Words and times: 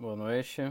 Boa 0.00 0.16
noite. 0.16 0.62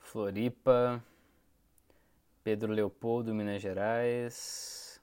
Floripa, 0.00 1.00
Pedro 2.42 2.72
Leopoldo, 2.72 3.32
Minas 3.32 3.62
Gerais, 3.62 5.00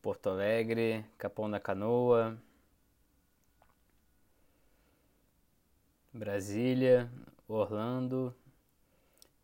Porto 0.00 0.30
Alegre, 0.30 1.04
Capão 1.18 1.50
da 1.50 1.60
Canoa, 1.60 2.38
Brasília, 6.14 7.12
Orlando, 7.46 8.34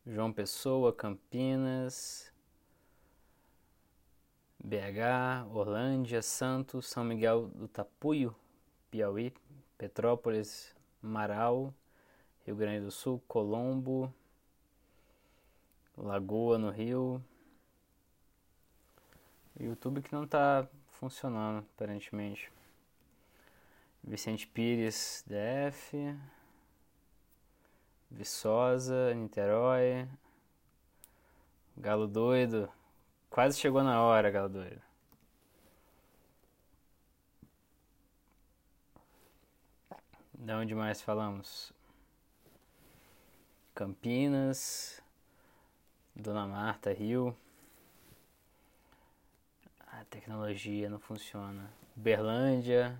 João 0.06 0.32
Pessoa, 0.32 0.90
Campinas, 0.90 2.32
BH, 4.62 5.46
Orlândia, 5.52 6.20
Santos, 6.20 6.86
São 6.86 7.04
Miguel 7.04 7.46
do 7.48 7.68
Tapuio, 7.68 8.34
Piauí, 8.90 9.32
Petrópolis, 9.76 10.74
Marau, 11.00 11.72
Rio 12.44 12.56
Grande 12.56 12.84
do 12.84 12.90
Sul, 12.90 13.22
Colombo, 13.28 14.12
Lagoa 15.96 16.58
no 16.58 16.70
Rio. 16.70 17.22
YouTube 19.58 20.02
que 20.02 20.12
não 20.12 20.24
está 20.24 20.68
funcionando 20.90 21.66
aparentemente. 21.74 22.50
Vicente 24.02 24.46
Pires, 24.46 25.24
DF. 25.26 26.16
Viçosa, 28.10 29.12
Niterói. 29.14 30.08
Galo 31.76 32.06
Doido. 32.06 32.70
Quase 33.38 33.56
chegou 33.60 33.84
na 33.84 34.02
hora, 34.02 34.32
Galo 34.32 34.48
Doido. 34.48 34.82
De 40.34 40.52
onde 40.54 40.74
mais 40.74 41.00
falamos? 41.00 41.72
Campinas, 43.76 45.00
Dona 46.16 46.48
Marta, 46.48 46.92
Rio. 46.92 47.32
A 49.86 50.04
tecnologia 50.06 50.90
não 50.90 50.98
funciona. 50.98 51.70
Berlândia, 51.94 52.98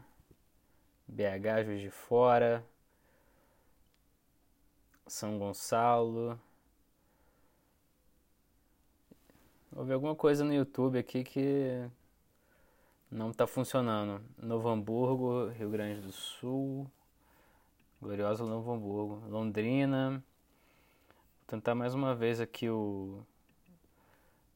BH, 1.09 1.65
Juiz 1.65 1.81
de 1.81 1.91
Fora. 1.91 2.65
São 5.05 5.37
Gonçalo. 5.37 6.41
Houve 9.71 9.93
alguma 9.93 10.17
coisa 10.17 10.45
no 10.45 10.53
YouTube 10.53 10.99
aqui 10.99 11.23
que 11.23 11.89
não 13.11 13.31
está 13.31 13.47
funcionando. 13.47 14.25
Novo 14.39 14.69
Hamburgo, 14.69 15.49
Rio 15.49 15.69
Grande 15.71 16.01
do 16.01 16.11
Sul. 16.11 16.91
Glorioso 18.01 18.47
Novo 18.47 18.73
Hamburgo. 18.73 19.23
Londrina. 19.29 20.11
Vou 20.11 21.47
tentar 21.47 21.75
mais 21.75 21.95
uma 21.95 22.15
vez 22.15 22.41
aqui 22.41 22.69
o, 22.71 23.23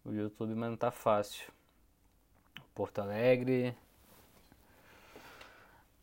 o 0.03 0.13
YouTube, 0.13 0.55
mas 0.55 0.69
não 0.69 0.75
está 0.75 0.91
fácil. 0.91 1.53
Porto 2.75 3.01
Alegre. 3.01 3.77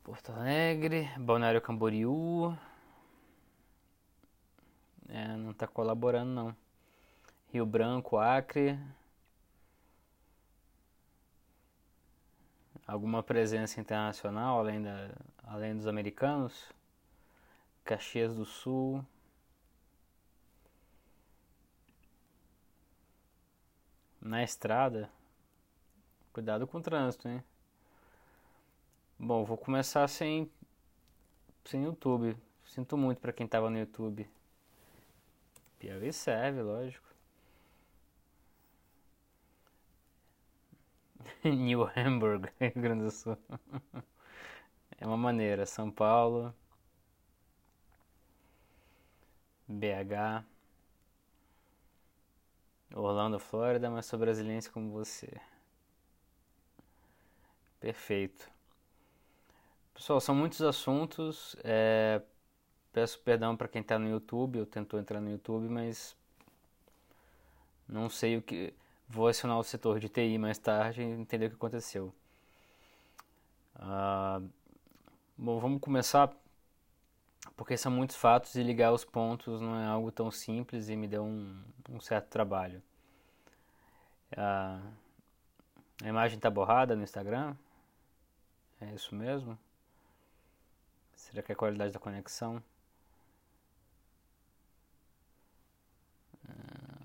Porto 0.04 0.32
Alegre. 0.32 1.10
Balneário 1.18 1.62
Camboriú. 1.62 2.56
É, 5.08 5.36
não 5.36 5.50
está 5.50 5.66
colaborando 5.66 6.32
não. 6.32 6.56
Rio 7.52 7.66
Branco, 7.66 8.18
Acre. 8.18 8.80
Alguma 12.90 13.22
presença 13.22 13.80
internacional 13.80 14.58
além, 14.58 14.82
da, 14.82 15.12
além 15.44 15.76
dos 15.78 15.86
americanos? 15.86 16.74
Caxias 17.86 18.36
do 18.36 18.46
Sul. 18.46 19.06
Na 24.20 24.44
estrada. 24.44 25.08
Cuidado 26.34 26.66
com 26.66 26.80
o 26.80 26.82
trânsito, 26.82 27.28
hein? 27.28 27.44
Bom, 29.20 29.46
vou 29.46 29.56
começar 29.56 30.08
sem, 30.08 30.50
sem 31.66 31.84
YouTube. 31.84 32.36
Sinto 32.66 32.98
muito 32.98 33.22
para 33.22 33.32
quem 33.32 33.46
estava 33.46 33.70
no 33.70 33.78
YouTube. 33.78 34.28
Piauí 35.78 36.12
serve, 36.12 36.64
lógico. 36.64 37.09
New 41.44 41.86
Hamburg, 41.96 42.50
Rio 42.60 42.72
Grande 42.76 43.04
do 43.06 43.12
Sul. 43.12 43.38
é 45.00 45.06
uma 45.08 45.18
maneira. 45.18 45.66
São 45.66 45.90
Paulo. 45.92 46.54
BH. 49.80 50.46
Orlando, 52.94 53.40
Flórida, 53.40 53.90
mas 53.90 54.06
sou 54.06 54.20
brasileiro 54.20 54.72
como 54.72 54.92
você. 54.92 55.42
Perfeito. 57.82 58.50
Pessoal, 59.94 60.20
são 60.22 60.34
muitos 60.36 60.62
assuntos. 60.62 61.56
É, 61.64 62.22
Peço 62.94 63.20
perdão 63.22 63.58
para 63.58 63.68
quem 63.70 63.82
está 63.82 64.00
no 64.00 64.10
YouTube, 64.10 64.60
eu 64.60 64.66
tentou 64.68 65.00
entrar 65.00 65.22
no 65.22 65.32
YouTube, 65.32 65.70
mas 65.70 66.18
não 67.88 68.10
sei 68.10 68.38
o 68.38 68.42
que. 68.42 68.74
Vou 69.10 69.28
acionar 69.28 69.60
o 69.60 69.64
setor 69.64 70.00
de 70.00 70.08
TI 70.08 70.38
mais 70.38 70.58
tarde 70.58 71.02
e 71.02 71.04
entender 71.04 71.48
o 71.48 71.50
que 71.50 71.56
aconteceu. 71.56 72.14
Ah, 73.76 74.42
bom, 75.38 75.60
vamos 75.60 75.82
começar 75.82 76.30
porque 77.56 77.78
são 77.78 77.92
muitos 77.92 78.16
fatos 78.16 78.56
e 78.56 78.64
ligar 78.64 78.92
os 78.92 79.06
pontos 79.06 79.62
não 79.62 79.76
é 79.80 79.86
algo 79.86 80.12
tão 80.12 80.32
simples 80.32 80.90
e 80.90 80.96
me 80.96 81.08
deu 81.08 81.24
um, 81.24 81.62
um 81.90 82.00
certo 82.00 82.28
trabalho. 82.30 82.82
Ah, 84.36 84.80
a 86.04 86.08
imagem 86.10 86.38
está 86.38 86.50
borrada 86.50 86.96
no 86.96 87.04
Instagram? 87.04 87.56
É 88.82 88.94
isso 88.94 89.16
mesmo? 89.16 89.58
Será 91.16 91.44
que 91.44 91.52
é 91.52 91.54
a 91.54 91.56
qualidade 91.56 91.94
da 91.94 92.00
conexão? 92.00 92.64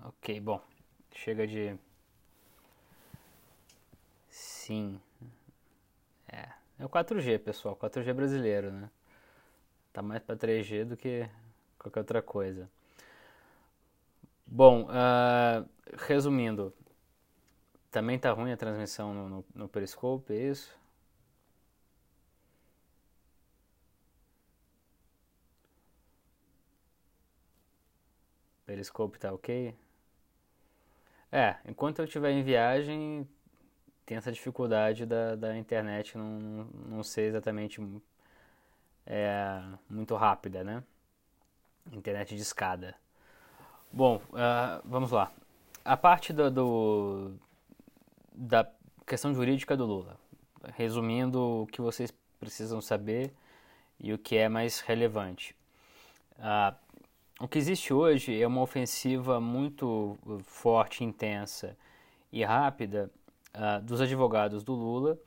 Ok, 0.03 0.39
bom. 0.39 0.61
Chega 1.13 1.47
de. 1.47 1.77
Sim. 4.65 4.99
É. 6.27 6.49
É 6.79 6.85
o 6.85 6.89
4G, 6.89 7.39
pessoal. 7.39 7.75
4G 7.75 8.13
brasileiro, 8.13 8.71
né? 8.71 8.89
Tá 9.93 10.01
mais 10.01 10.21
para 10.21 10.35
3G 10.35 10.85
do 10.85 10.97
que 10.97 11.27
qualquer 11.79 11.99
outra 12.01 12.21
coisa. 12.21 12.69
Bom, 14.45 14.83
uh, 14.89 15.67
resumindo. 16.07 16.73
Também 17.89 18.19
tá 18.19 18.31
ruim 18.31 18.51
a 18.51 18.57
transmissão 18.57 19.11
no, 19.11 19.27
no, 19.29 19.45
no 19.55 19.67
Periscope, 19.67 20.31
é 20.33 20.49
isso? 20.51 20.77
Periscope 28.67 29.17
tá 29.17 29.31
ok? 29.33 29.73
É, 31.31 31.57
enquanto 31.67 31.99
eu 31.99 32.05
estiver 32.05 32.31
em 32.31 32.43
viagem, 32.43 33.27
tem 34.05 34.17
essa 34.17 34.31
dificuldade 34.31 35.05
da, 35.05 35.35
da 35.35 35.57
internet 35.57 36.17
não, 36.17 36.67
não 36.87 37.03
ser 37.03 37.23
exatamente 37.23 37.81
é, 39.05 39.61
muito 39.89 40.15
rápida, 40.15 40.63
né? 40.63 40.83
Internet 41.91 42.35
de 42.35 42.41
escada. 42.41 42.95
Bom, 43.91 44.17
uh, 44.29 44.81
vamos 44.83 45.11
lá. 45.11 45.31
A 45.83 45.95
parte 45.95 46.33
do, 46.33 46.51
do, 46.51 47.33
da 48.33 48.69
questão 49.05 49.33
jurídica 49.33 49.75
do 49.77 49.85
Lula. 49.85 50.17
Resumindo 50.73 51.63
o 51.63 51.67
que 51.67 51.81
vocês 51.81 52.11
precisam 52.39 52.81
saber 52.81 53.31
e 53.99 54.11
o 54.13 54.17
que 54.17 54.35
é 54.35 54.49
mais 54.49 54.79
relevante. 54.79 55.55
Uh, 56.37 56.75
o 57.39 57.47
que 57.47 57.57
existe 57.57 57.93
hoje 57.93 58.41
é 58.41 58.47
uma 58.47 58.61
ofensiva 58.61 59.39
muito 59.39 60.17
forte, 60.43 61.03
intensa 61.03 61.77
e 62.31 62.43
rápida 62.43 63.11
uh, 63.55 63.81
dos 63.81 64.01
advogados 64.01 64.63
do 64.63 64.73
Lula 64.73 65.17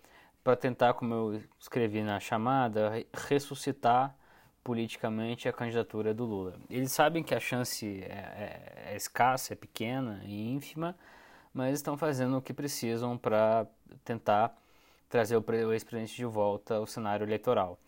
para 0.45 0.57
tentar, 0.57 0.95
como 0.95 1.15
eu 1.15 1.43
escrevi 1.59 2.03
na 2.03 2.21
chamada, 2.21 2.93
ressuscitar 3.13 4.17
politicamente 4.63 5.49
a 5.49 5.53
candidatura 5.53 6.13
do 6.15 6.25
Lula. 6.25 6.55
Eles 6.71 6.93
sabem 6.93 7.23
que 7.23 7.35
a 7.35 7.41
chance 7.41 8.03
é, 8.03 8.07
é, 8.07 8.93
é 8.93 8.97
escassa, 8.97 9.55
é 9.55 9.57
pequena 9.57 10.21
e 10.25 10.53
ínfima, 10.53 10.97
mas 11.53 11.75
estão 11.75 11.97
fazendo 11.97 12.37
o 12.37 12.43
que 12.43 12.53
precisam 12.53 13.17
para 13.17 13.67
tentar 14.05 14.57
trazer 15.09 15.37
o 15.37 15.73
ex-presidente 15.73 16.15
de 16.15 16.25
volta 16.25 16.77
ao 16.77 16.87
cenário 16.87 17.25
eleitoral. 17.25 17.79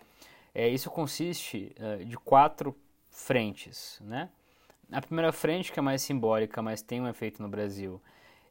É, 0.54 0.69
isso 0.69 0.90
consiste 0.90 1.75
uh, 1.78 2.04
de 2.04 2.16
quatro 2.16 2.76
frentes, 3.10 3.98
né? 4.00 4.28
A 4.90 5.00
primeira 5.00 5.31
frente, 5.31 5.70
que 5.70 5.78
é 5.78 5.82
mais 5.82 6.02
simbólica, 6.02 6.60
mas 6.60 6.82
tem 6.82 7.00
um 7.00 7.06
efeito 7.06 7.40
no 7.40 7.48
Brasil, 7.48 8.02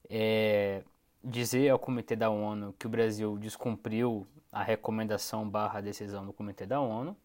é 0.09 0.83
dizer 1.23 1.69
ao 1.69 1.79
Comitê 1.79 2.15
da 2.15 2.29
ONU 2.29 2.73
que 2.77 2.85
o 2.85 2.89
Brasil 2.89 3.37
descumpriu 3.37 4.27
a 4.51 4.63
recomendação 4.63 5.47
barra 5.47 5.81
decisão 5.81 6.25
do 6.25 6.33
Comitê 6.33 6.65
da 6.65 6.79
ONU. 6.79 7.15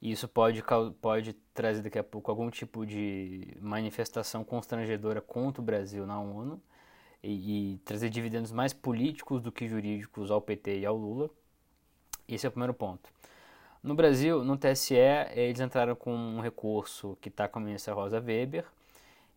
E 0.00 0.10
isso 0.10 0.26
pode, 0.26 0.64
pode 1.00 1.34
trazer 1.52 1.82
daqui 1.82 1.98
a 1.98 2.04
pouco 2.04 2.30
algum 2.30 2.48
tipo 2.50 2.86
de 2.86 3.54
manifestação 3.60 4.42
constrangedora 4.42 5.20
contra 5.20 5.60
o 5.60 5.64
Brasil 5.64 6.06
na 6.06 6.18
ONU 6.18 6.60
e, 7.22 7.74
e 7.74 7.78
trazer 7.78 8.08
dividendos 8.08 8.50
mais 8.50 8.72
políticos 8.72 9.42
do 9.42 9.52
que 9.52 9.68
jurídicos 9.68 10.30
ao 10.30 10.40
PT 10.40 10.80
e 10.80 10.86
ao 10.86 10.96
Lula. 10.96 11.28
Esse 12.26 12.46
é 12.46 12.48
o 12.48 12.52
primeiro 12.52 12.72
ponto. 12.72 13.10
No 13.82 13.94
Brasil, 13.94 14.44
no 14.44 14.56
TSE, 14.56 14.94
eles 15.34 15.60
entraram 15.60 15.94
com 15.94 16.14
um 16.14 16.40
recurso 16.40 17.16
que 17.20 17.28
está 17.28 17.48
com 17.48 17.58
a 17.58 17.62
ministra 17.62 17.92
Rosa 17.92 18.20
Weber, 18.20 18.64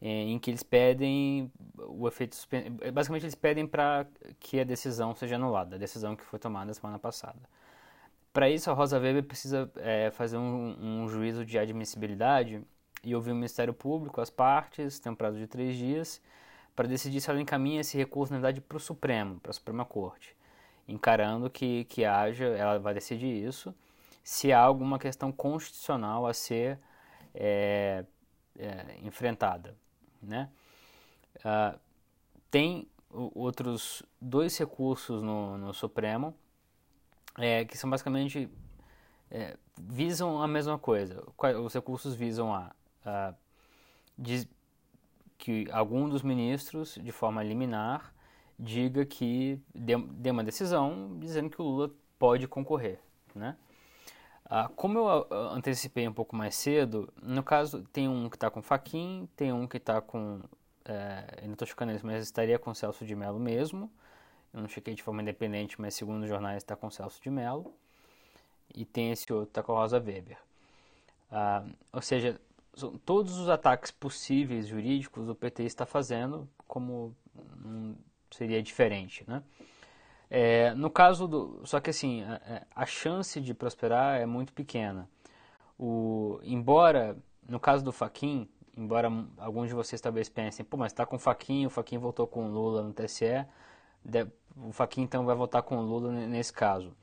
em 0.05 0.37
que 0.37 0.51
eles 0.51 0.63
pedem 0.63 1.49
o 1.77 2.05
efeito 2.09 2.37
basicamente 2.91 3.23
eles 3.23 3.35
pedem 3.35 3.65
para 3.65 4.05
que 4.37 4.59
a 4.59 4.65
decisão 4.65 5.15
seja 5.15 5.35
anulada, 5.35 5.77
a 5.77 5.79
decisão 5.79 6.13
que 6.13 6.25
foi 6.25 6.37
tomada 6.37 6.73
semana 6.73 6.99
passada. 6.99 7.39
Para 8.33 8.49
isso, 8.49 8.69
a 8.69 8.73
Rosa 8.73 8.99
Weber 8.99 9.23
precisa 9.23 9.71
é, 9.77 10.11
fazer 10.11 10.37
um, 10.37 10.75
um, 11.03 11.07
juízo 11.07 11.45
de 11.45 11.57
admissibilidade 11.57 12.61
e 13.01 13.15
ouvir 13.15 13.31
o 13.31 13.35
Ministério 13.35 13.73
Público, 13.73 14.19
as 14.19 14.29
partes, 14.29 14.99
tem 14.99 15.11
um 15.11 15.15
prazo 15.15 15.37
de 15.37 15.47
três 15.47 15.77
dias, 15.77 16.21
para 16.75 16.87
decidir 16.87 17.21
se 17.21 17.29
ela 17.29 17.39
encaminha 17.39 17.79
esse 17.79 17.95
recurso, 17.97 18.33
na 18.33 18.39
verdade, 18.39 18.59
para 18.59 18.77
o 18.77 18.79
Supremo, 18.79 19.39
para 19.39 19.51
a 19.51 19.53
Suprema 19.53 19.85
Corte, 19.85 20.35
encarando 20.87 21.49
que, 21.49 21.85
que 21.85 22.03
haja, 22.03 22.45
ela 22.45 22.77
vai 22.79 22.93
decidir 22.93 23.47
isso, 23.47 23.73
se 24.23 24.51
há 24.51 24.59
alguma 24.59 24.99
questão 24.99 25.31
constitucional 25.31 26.25
a 26.25 26.33
ser 26.33 26.79
é, 27.35 28.03
é, 28.57 28.97
enfrentada 29.03 29.75
né? 30.23 30.49
Uh, 31.37 31.79
tem 32.49 32.87
outros 33.09 34.03
dois 34.19 34.57
recursos 34.57 35.21
no, 35.21 35.57
no 35.57 35.73
Supremo 35.73 36.35
é, 37.37 37.65
que 37.65 37.77
são 37.77 37.89
basicamente 37.89 38.49
é, 39.29 39.57
visam 39.77 40.41
a 40.41 40.47
mesma 40.47 40.77
coisa. 40.77 41.23
Os 41.63 41.73
recursos 41.73 42.15
visam 42.15 42.53
a, 42.53 42.71
a 43.05 43.33
que 45.37 45.67
algum 45.71 46.07
dos 46.07 46.21
ministros, 46.21 46.97
de 47.01 47.11
forma 47.11 47.43
liminar, 47.43 48.13
diga 48.57 49.05
que 49.05 49.59
dê, 49.73 49.97
dê 49.97 50.31
uma 50.31 50.43
decisão 50.43 51.17
dizendo 51.19 51.49
que 51.49 51.61
o 51.61 51.65
Lula 51.65 51.91
pode 52.17 52.47
concorrer, 52.47 52.99
né? 53.35 53.57
Ah, 54.45 54.69
como 54.75 54.99
eu 54.99 55.07
ah, 55.09 55.53
antecipei 55.53 56.07
um 56.07 56.13
pouco 56.13 56.35
mais 56.35 56.55
cedo, 56.55 57.11
no 57.21 57.43
caso 57.43 57.83
tem 57.93 58.07
um 58.07 58.29
que 58.29 58.35
está 58.35 58.49
com 58.49 58.61
Faquin, 58.61 59.27
tem 59.35 59.51
um 59.53 59.67
que 59.67 59.77
está 59.77 60.01
com. 60.01 60.41
É, 60.85 61.39
eu 61.41 61.45
não 61.45 61.53
estou 61.53 61.67
checando 61.67 61.91
isso, 61.93 62.05
mas 62.05 62.23
estaria 62.23 62.59
com 62.59 62.73
Celso 62.73 63.05
de 63.05 63.15
Mello 63.15 63.39
mesmo. 63.39 63.91
Eu 64.53 64.61
não 64.61 64.67
chequei 64.69 64.93
de 64.93 65.01
forma 65.01 65.21
independente, 65.21 65.79
mas 65.81 65.95
segundo 65.95 66.23
os 66.23 66.29
jornais 66.29 66.57
está 66.57 66.75
com 66.75 66.89
Celso 66.89 67.21
de 67.21 67.29
Mello. 67.29 67.73
E 68.75 68.85
tem 68.85 69.11
esse 69.11 69.31
outro, 69.31 69.49
está 69.49 69.63
com 69.63 69.73
Rosa 69.73 69.97
Weber. 69.97 70.37
Ah, 71.31 71.65
ou 71.91 72.01
seja, 72.01 72.39
todos 73.05 73.37
os 73.37 73.49
ataques 73.49 73.91
possíveis 73.91 74.67
jurídicos 74.67 75.29
o 75.29 75.35
PT 75.35 75.63
está 75.63 75.85
fazendo, 75.85 76.47
como 76.67 77.15
seria 78.31 78.61
diferente, 78.61 79.23
né? 79.27 79.43
É, 80.35 80.73
no 80.73 80.89
caso 80.89 81.27
do. 81.27 81.61
Só 81.63 81.79
que 81.79 81.91
assim, 81.91 82.23
a, 82.23 82.41
é, 82.47 82.63
a, 82.75 82.87
chance 82.87 83.39
de 83.39 83.53
prosperar 83.53 84.19
é 84.19 84.25
muito 84.25 84.51
pequena. 84.51 85.07
O, 85.77 86.39
embora, 86.41 87.15
no 87.47 87.59
caso 87.59 87.83
do 87.83 87.91
Faquin, 87.91 88.49
embora 88.75 89.11
alguns 89.37 89.67
de 89.67 89.75
vocês 89.75 90.01
talvez 90.01 90.29
pensem, 90.29 90.65
pô, 90.65 90.75
mas 90.75 90.91
está 90.91 91.05
com 91.05 91.17
o 91.17 91.19
Faquin, 91.19 91.67
o 91.67 91.69
Faquin 91.69 91.99
voltou 91.99 92.25
com 92.25 92.47
o 92.47 92.51
Lula 92.51 92.81
no 92.81 92.91
TSE, 92.91 93.45
o 94.57 94.71
Faquin 94.71 95.03
então 95.03 95.23
vai 95.23 95.35
votar 95.35 95.61
com 95.61 95.77
o 95.77 95.83
Lula 95.83 96.11
nesse 96.11 96.51
caso. 96.51 96.95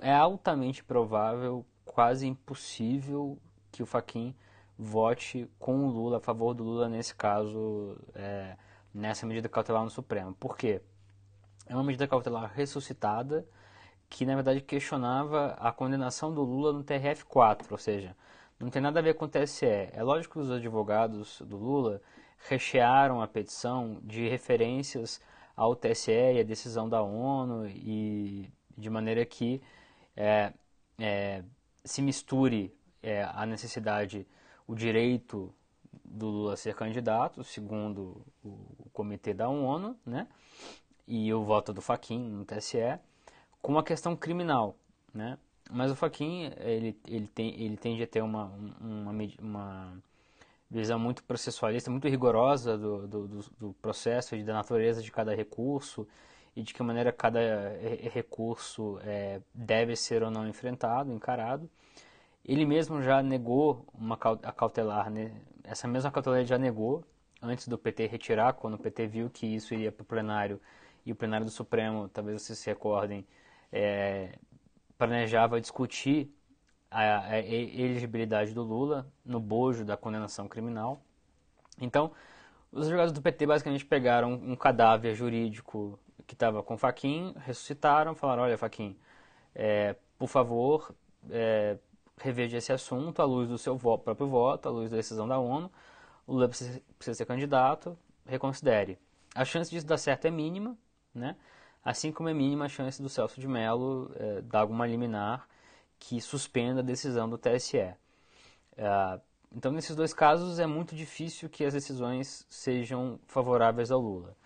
É 0.00 0.14
altamente 0.14 0.84
provável, 0.84 1.66
quase 1.84 2.28
impossível, 2.28 3.36
que 3.72 3.82
o 3.82 3.86
Faquin 3.86 4.32
vote 4.78 5.50
com 5.58 5.86
o 5.86 5.90
Lula, 5.90 6.18
a 6.18 6.20
favor 6.20 6.54
do 6.54 6.62
Lula 6.62 6.88
nesse 6.88 7.16
caso, 7.16 7.98
é, 8.14 8.56
nessa 8.94 9.26
medida 9.26 9.48
cautelar 9.48 9.82
no 9.82 9.90
Supremo. 9.90 10.32
Por 10.34 10.56
quê? 10.56 10.82
É 11.66 11.74
uma 11.74 11.84
medida 11.84 12.06
cautelar 12.06 12.52
ressuscitada 12.54 13.46
que 14.08 14.26
na 14.26 14.34
verdade 14.34 14.60
questionava 14.60 15.56
a 15.58 15.72
condenação 15.72 16.34
do 16.34 16.42
Lula 16.42 16.72
no 16.72 16.84
TRF4, 16.84 17.66
ou 17.70 17.78
seja, 17.78 18.14
não 18.60 18.68
tem 18.68 18.82
nada 18.82 19.00
a 19.00 19.02
ver 19.02 19.14
com 19.14 19.24
o 19.24 19.28
TSE. 19.28 19.64
É 19.64 20.02
lógico 20.02 20.34
que 20.34 20.40
os 20.40 20.50
advogados 20.50 21.40
do 21.40 21.56
Lula 21.56 22.02
rechearam 22.46 23.22
a 23.22 23.26
petição 23.26 23.98
de 24.02 24.28
referências 24.28 25.20
ao 25.56 25.74
TSE 25.74 26.12
e 26.12 26.40
à 26.40 26.42
decisão 26.42 26.88
da 26.88 27.02
ONU 27.02 27.66
e 27.66 28.52
de 28.76 28.90
maneira 28.90 29.24
que 29.24 29.62
é, 30.14 30.52
é, 30.98 31.42
se 31.84 32.02
misture 32.02 32.76
é, 33.02 33.24
a 33.24 33.46
necessidade, 33.46 34.26
o 34.66 34.74
direito 34.74 35.54
do 36.04 36.26
Lula 36.26 36.56
ser 36.56 36.74
candidato, 36.74 37.42
segundo 37.42 38.26
o 38.44 38.90
comitê 38.92 39.32
da 39.32 39.48
ONU, 39.48 39.96
né? 40.04 40.28
E 41.06 41.32
o 41.32 41.42
voto 41.44 41.72
do 41.72 41.80
Faquin 41.80 42.18
no 42.18 42.44
TSE 42.44 42.98
com 43.60 43.78
a 43.78 43.82
questão 43.82 44.16
criminal, 44.16 44.76
né? 45.14 45.38
Mas 45.70 45.90
o 45.90 45.96
Faquin 45.96 46.50
ele, 46.58 46.98
ele, 47.06 47.26
tem, 47.28 47.60
ele 47.62 47.76
tende 47.76 48.02
a 48.02 48.06
ter 48.06 48.22
uma, 48.22 48.46
uma, 48.80 49.12
uma 49.40 50.02
visão 50.70 50.98
muito 50.98 51.22
processualista, 51.24 51.90
muito 51.90 52.08
rigorosa 52.08 52.76
do, 52.76 53.06
do, 53.06 53.28
do 53.58 53.72
processo 53.80 54.34
e 54.34 54.42
da 54.42 54.52
natureza 54.52 55.02
de 55.02 55.10
cada 55.10 55.34
recurso 55.34 56.06
e 56.54 56.62
de 56.62 56.74
que 56.74 56.82
maneira 56.82 57.12
cada 57.12 57.40
recurso 58.12 58.98
é, 59.02 59.40
deve 59.54 59.96
ser 59.96 60.22
ou 60.22 60.30
não 60.30 60.46
enfrentado, 60.46 61.12
encarado. 61.12 61.70
Ele 62.44 62.66
mesmo 62.66 63.00
já 63.00 63.22
negou 63.22 63.86
uma 63.94 64.18
a 64.42 64.52
cautelar, 64.52 65.08
né? 65.10 65.32
essa 65.64 65.86
mesma 65.86 66.10
cautelar 66.10 66.40
ele 66.40 66.48
já 66.48 66.58
negou 66.58 67.04
antes 67.40 67.68
do 67.68 67.78
PT 67.78 68.06
retirar, 68.06 68.52
quando 68.54 68.74
o 68.74 68.78
PT 68.78 69.06
viu 69.06 69.30
que 69.30 69.46
isso 69.46 69.72
iria 69.74 69.90
para 69.90 70.02
o 70.02 70.06
plenário 70.06 70.60
e 71.04 71.12
o 71.12 71.16
plenário 71.16 71.44
do 71.44 71.50
Supremo, 71.50 72.08
talvez 72.08 72.42
vocês 72.42 72.58
se 72.58 72.66
recordem, 72.68 73.26
é, 73.72 74.38
planejava 74.96 75.60
discutir 75.60 76.32
a, 76.90 77.18
a, 77.32 77.38
elegibilidade 77.38 78.54
do 78.54 78.62
Lula 78.62 79.10
no 79.24 79.40
bojo 79.40 79.84
da 79.84 79.96
condenação 79.96 80.46
criminal. 80.46 81.02
Então, 81.80 82.12
os 82.70 82.84
advogados 82.84 83.12
do 83.12 83.20
PT 83.22 83.46
basicamente 83.46 83.84
pegaram 83.84 84.34
um 84.34 84.54
cadáver 84.54 85.14
jurídico 85.14 85.98
que 86.26 86.34
estava 86.34 86.62
com 86.62 86.76
Faquin, 86.76 87.34
ressuscitaram, 87.38 88.14
falaram, 88.14 88.44
olha 88.44 88.56
Faquin, 88.56 88.96
é, 89.54 89.96
por 90.18 90.28
favor, 90.28 90.94
é, 91.30 91.76
reveja 92.16 92.58
esse 92.58 92.72
assunto 92.72 93.20
à 93.20 93.24
luz 93.24 93.48
do 93.48 93.58
seu 93.58 93.76
próprio 93.78 94.28
voto, 94.28 94.68
à 94.68 94.72
luz 94.72 94.90
da 94.90 94.96
decisão 94.96 95.26
da 95.26 95.38
ONU, 95.38 95.70
o 96.26 96.32
Lula 96.32 96.48
precisa, 96.48 96.80
precisa 96.96 97.16
ser 97.16 97.26
candidato, 97.26 97.98
reconsidere. 98.24 98.98
A 99.34 99.44
chance 99.44 99.70
disso 99.70 99.86
dar 99.86 99.98
certo 99.98 100.26
é 100.26 100.30
mínima, 100.30 100.76
né? 101.14 101.36
Assim 101.84 102.12
como 102.12 102.28
é 102.28 102.34
mínima 102.34 102.66
a 102.66 102.68
chance 102.68 103.02
do 103.02 103.08
Celso 103.08 103.40
de 103.40 103.48
Mello 103.48 104.10
é, 104.14 104.40
dar 104.42 104.60
alguma 104.60 104.86
liminar 104.86 105.48
que 105.98 106.20
suspenda 106.20 106.80
a 106.80 106.84
decisão 106.84 107.28
do 107.28 107.38
TSE. 107.38 107.78
É, 107.78 107.96
então, 109.54 109.70
nesses 109.70 109.94
dois 109.94 110.14
casos, 110.14 110.58
é 110.58 110.66
muito 110.66 110.96
difícil 110.96 111.48
que 111.48 111.64
as 111.64 111.74
decisões 111.74 112.46
sejam 112.48 113.20
favoráveis 113.26 113.90
ao 113.90 114.00
Lula. 114.00 114.36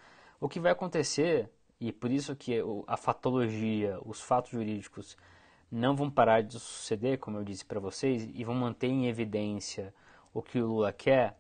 O 0.41 0.49
que 0.49 0.59
vai 0.59 0.73
acontecer, 0.73 1.49
e 1.81 1.93
por 1.93 2.11
isso 2.11 2.35
que 2.35 2.61
a 2.87 2.97
fatologia, 2.97 3.99
os 4.05 4.21
fatos 4.21 4.51
jurídicos, 4.51 5.17
não 5.71 5.95
vão 5.95 6.11
parar 6.11 6.43
de 6.43 6.59
suceder, 6.59 7.19
como 7.19 7.39
eu 7.39 7.45
disse 7.45 7.65
para 7.65 7.79
vocês, 7.81 8.29
e 8.35 8.45
vão 8.45 8.55
manter 8.55 8.89
em 8.89 9.07
evidência 9.07 9.95
o 10.35 10.43
que 10.43 10.61
o 10.61 10.67
Lula 10.67 10.93
quer, 10.93 11.39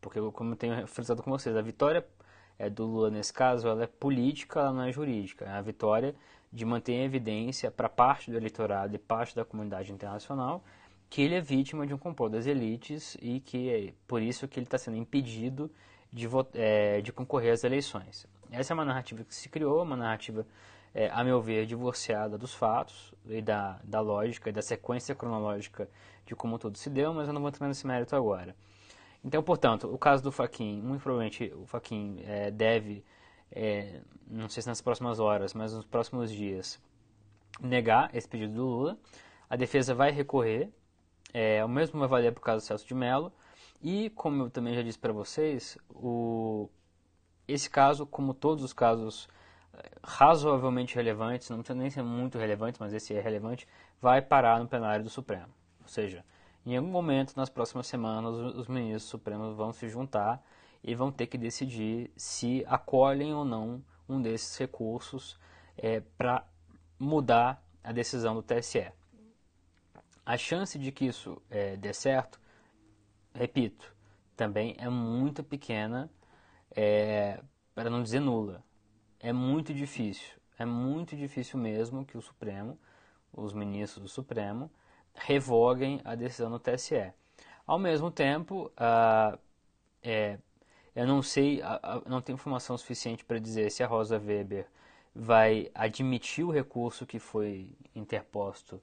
porque, 0.00 0.20
como 0.32 0.52
eu 0.52 0.56
tenho 0.56 0.86
frisado 0.86 1.22
com 1.22 1.30
vocês, 1.30 1.56
a 1.56 1.62
vitória 1.62 2.06
é, 2.58 2.68
do 2.68 2.86
Lula 2.86 3.10
nesse 3.10 3.32
caso, 3.32 3.68
ela 3.68 3.84
é 3.84 3.86
política, 3.86 4.60
ela 4.60 4.72
não 4.72 4.82
é 4.82 4.92
jurídica. 4.92 5.44
É 5.44 5.50
a 5.50 5.62
vitória 5.62 6.14
de 6.52 6.64
manter 6.64 6.92
em 6.92 7.04
evidência 7.04 7.70
para 7.70 7.88
parte 7.88 8.30
do 8.30 8.36
eleitorado 8.36 8.94
e 8.94 8.98
parte 8.98 9.36
da 9.36 9.44
comunidade 9.44 9.92
internacional 9.92 10.62
que 11.10 11.22
ele 11.22 11.34
é 11.34 11.40
vítima 11.40 11.86
de 11.86 11.94
um 11.94 11.98
complô 11.98 12.28
das 12.28 12.46
elites 12.46 13.16
e 13.20 13.40
que 13.40 13.70
é 13.70 13.92
por 14.06 14.20
isso 14.20 14.46
que 14.46 14.58
ele 14.58 14.66
está 14.66 14.76
sendo 14.76 14.96
impedido 14.96 15.70
de, 16.12 16.28
é, 16.54 17.00
de 17.00 17.12
concorrer 17.12 17.52
às 17.52 17.64
eleições. 17.64 18.26
Essa 18.50 18.72
é 18.72 18.74
uma 18.74 18.84
narrativa 18.84 19.24
que 19.24 19.34
se 19.34 19.48
criou, 19.48 19.82
uma 19.82 19.96
narrativa, 19.96 20.46
é, 20.94 21.08
a 21.10 21.22
meu 21.24 21.40
ver, 21.40 21.66
divorciada 21.66 22.36
dos 22.36 22.54
fatos 22.54 23.14
e 23.26 23.40
da, 23.40 23.78
da 23.82 24.00
lógica 24.00 24.50
e 24.50 24.52
da 24.52 24.62
sequência 24.62 25.14
cronológica 25.14 25.88
de 26.26 26.34
como 26.34 26.58
tudo 26.58 26.76
se 26.76 26.90
deu, 26.90 27.14
mas 27.14 27.26
eu 27.26 27.32
não 27.32 27.40
vou 27.40 27.48
entrar 27.48 27.68
nesse 27.68 27.86
mérito 27.86 28.14
agora. 28.14 28.54
Então, 29.24 29.42
portanto, 29.42 29.92
o 29.92 29.98
caso 29.98 30.22
do 30.22 30.32
Faquin, 30.32 30.80
muito 30.80 31.02
provavelmente 31.02 31.52
o 31.54 31.66
Faquin 31.66 32.20
é, 32.24 32.50
deve, 32.50 33.04
é, 33.50 34.00
não 34.26 34.48
sei 34.48 34.62
se 34.62 34.68
nas 34.68 34.80
próximas 34.80 35.18
horas, 35.18 35.54
mas 35.54 35.72
nos 35.72 35.84
próximos 35.84 36.30
dias, 36.30 36.80
negar 37.60 38.14
esse 38.14 38.28
pedido 38.28 38.54
do 38.54 38.64
Lula. 38.64 38.98
A 39.50 39.56
defesa 39.56 39.94
vai 39.94 40.10
recorrer, 40.10 40.70
é, 41.32 41.64
o 41.64 41.68
mesmo 41.68 41.98
vai 41.98 42.08
valer 42.08 42.32
para 42.32 42.40
o 42.40 42.44
caso 42.44 42.64
do 42.64 42.66
Celso 42.66 42.86
de 42.86 42.94
Mello. 42.94 43.32
E, 43.82 44.10
como 44.10 44.44
eu 44.44 44.50
também 44.50 44.74
já 44.74 44.82
disse 44.82 44.98
para 44.98 45.12
vocês, 45.12 45.78
o, 45.90 46.68
esse 47.46 47.70
caso, 47.70 48.06
como 48.06 48.34
todos 48.34 48.64
os 48.64 48.72
casos 48.72 49.28
eh, 49.72 49.90
razoavelmente 50.02 50.96
relevantes, 50.96 51.48
não 51.48 51.58
precisa 51.58 51.78
nem 51.78 51.88
ser 51.88 52.02
muito 52.02 52.38
relevante, 52.38 52.78
mas 52.80 52.92
esse 52.92 53.14
é 53.14 53.20
relevante, 53.20 53.68
vai 54.00 54.20
parar 54.20 54.58
no 54.58 54.66
plenário 54.66 55.04
do 55.04 55.10
Supremo. 55.10 55.48
Ou 55.80 55.88
seja, 55.88 56.24
em 56.72 56.76
algum 56.76 56.90
momento 56.90 57.34
nas 57.36 57.48
próximas 57.48 57.86
semanas, 57.86 58.34
os 58.34 58.68
ministros 58.68 59.04
supremos 59.04 59.56
vão 59.56 59.72
se 59.72 59.88
juntar 59.88 60.44
e 60.82 60.94
vão 60.94 61.10
ter 61.10 61.26
que 61.26 61.38
decidir 61.38 62.10
se 62.16 62.64
acolhem 62.66 63.34
ou 63.34 63.44
não 63.44 63.82
um 64.08 64.20
desses 64.20 64.56
recursos 64.56 65.38
é, 65.76 66.00
para 66.00 66.46
mudar 66.98 67.62
a 67.82 67.92
decisão 67.92 68.34
do 68.34 68.42
TSE. 68.42 68.92
A 70.24 70.36
chance 70.36 70.78
de 70.78 70.92
que 70.92 71.06
isso 71.06 71.40
é, 71.48 71.76
dê 71.76 71.92
certo, 71.92 72.38
repito, 73.34 73.94
também 74.36 74.76
é 74.78 74.88
muito 74.88 75.42
pequena, 75.42 76.10
é, 76.76 77.42
para 77.74 77.88
não 77.88 78.02
dizer 78.02 78.20
nula. 78.20 78.62
É 79.20 79.32
muito 79.32 79.72
difícil, 79.72 80.36
é 80.58 80.64
muito 80.64 81.16
difícil 81.16 81.58
mesmo 81.58 82.04
que 82.04 82.16
o 82.16 82.22
Supremo, 82.22 82.78
os 83.32 83.52
ministros 83.52 84.02
do 84.02 84.08
Supremo, 84.08 84.70
revoguem 85.18 86.00
a 86.04 86.14
decisão 86.14 86.50
do 86.50 86.58
TSE. 86.58 87.12
Ao 87.66 87.78
mesmo 87.78 88.10
tempo, 88.10 88.72
ah, 88.76 89.38
é, 90.02 90.38
eu 90.94 91.06
não 91.06 91.22
sei, 91.22 91.60
não 92.06 92.20
tenho 92.20 92.36
informação 92.36 92.76
suficiente 92.76 93.24
para 93.24 93.38
dizer 93.38 93.70
se 93.70 93.82
a 93.82 93.86
Rosa 93.86 94.18
Weber 94.18 94.66
vai 95.14 95.70
admitir 95.74 96.44
o 96.44 96.50
recurso 96.50 97.06
que 97.06 97.18
foi 97.18 97.70
interposto 97.94 98.80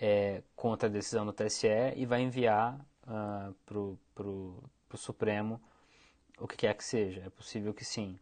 é, 0.00 0.42
contra 0.56 0.88
a 0.88 0.92
decisão 0.92 1.24
do 1.24 1.32
TSE 1.32 1.68
e 1.96 2.06
vai 2.06 2.22
enviar 2.22 2.74
uh, 3.06 3.54
para 3.64 3.78
o 3.78 4.96
Supremo 4.96 5.60
o 6.38 6.46
que 6.48 6.56
quer 6.56 6.74
que 6.74 6.84
seja. 6.84 7.22
É 7.24 7.30
possível 7.30 7.72
que 7.72 7.84
sim. 7.84 8.18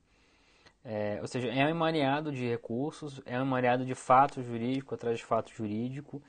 É, 0.85 1.18
ou 1.21 1.28
seja, 1.28 1.49
é 1.49 1.64
um 1.64 1.68
emaranhado 1.68 2.32
de 2.32 2.49
recursos, 2.49 3.21
é 3.25 3.38
um 3.38 3.42
emaranhado 3.42 3.85
de 3.87 3.94
fato 3.94 4.42
jurídico 4.42 4.94
atrás 4.94 5.18
de 5.18 5.25
fato 5.25 5.52
jurídico 5.52 6.23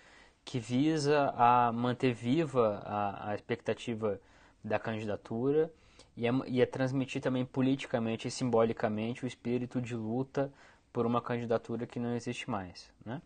que 0.46 0.60
visa 0.60 1.34
a 1.36 1.72
manter 1.72 2.14
viva 2.14 2.82
a, 2.86 3.32
a 3.32 3.36
expectativa 3.36 4.20
da 4.64 4.80
candidatura 4.80 5.72
e 6.16 6.28
a, 6.28 6.32
e 6.48 6.62
a 6.62 6.68
transmitir 6.68 7.22
também 7.22 7.46
politicamente 7.46 8.28
e 8.28 8.32
simbolicamente 8.32 9.24
o 9.24 9.28
espírito 9.28 9.82
de 9.82 9.96
luta 9.96 10.52
por 10.92 11.06
uma 11.06 11.22
candidatura 11.22 11.88
que 11.88 12.00
não 12.00 12.16
existe 12.16 12.50
mais. 12.50 12.92
Né? 13.06 13.22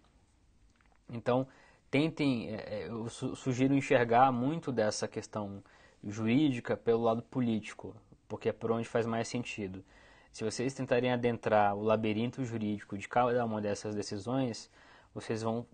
Então, 1.09 1.47
tentem, 1.91 2.49
é, 2.49 2.55
é, 2.55 2.87
eu 2.87 3.09
sugiro 3.09 3.73
enxergar 3.73 4.31
muito 4.31 4.71
dessa 4.71 5.07
questão 5.07 5.63
jurídica 6.03 6.77
pelo 6.77 7.03
lado 7.03 7.21
político, 7.23 7.95
porque 8.27 8.49
é 8.49 8.53
por 8.53 8.71
onde 8.71 8.87
faz 8.87 9.05
mais 9.05 9.27
sentido. 9.27 9.83
Se 10.31 10.43
vocês 10.43 10.73
tentarem 10.73 11.11
adentrar 11.11 11.75
o 11.75 11.81
labirinto 11.81 12.45
jurídico 12.45 12.97
de 12.97 13.07
cada 13.07 13.43
uma 13.43 13.59
dessas 13.59 13.95
decisões, 13.95 14.69
vocês 15.13 15.41
vão 15.41 15.65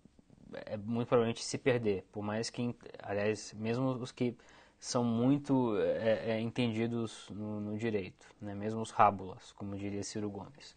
é, 0.65 0.77
muito 0.77 1.07
provavelmente 1.07 1.43
se 1.43 1.57
perder, 1.57 2.05
por 2.11 2.23
mais 2.23 2.49
que, 2.49 2.75
aliás, 3.01 3.53
mesmo 3.53 3.89
os 3.89 4.11
que 4.11 4.35
são 4.79 5.03
muito 5.03 5.77
é, 5.77 6.31
é, 6.31 6.41
entendidos 6.41 7.29
no, 7.29 7.61
no 7.61 7.77
direito, 7.77 8.27
né? 8.41 8.53
mesmo 8.53 8.81
os 8.81 8.91
rábulas, 8.91 9.51
como 9.53 9.75
diria 9.75 10.03
Ciro 10.03 10.29
Gomes. 10.29 10.75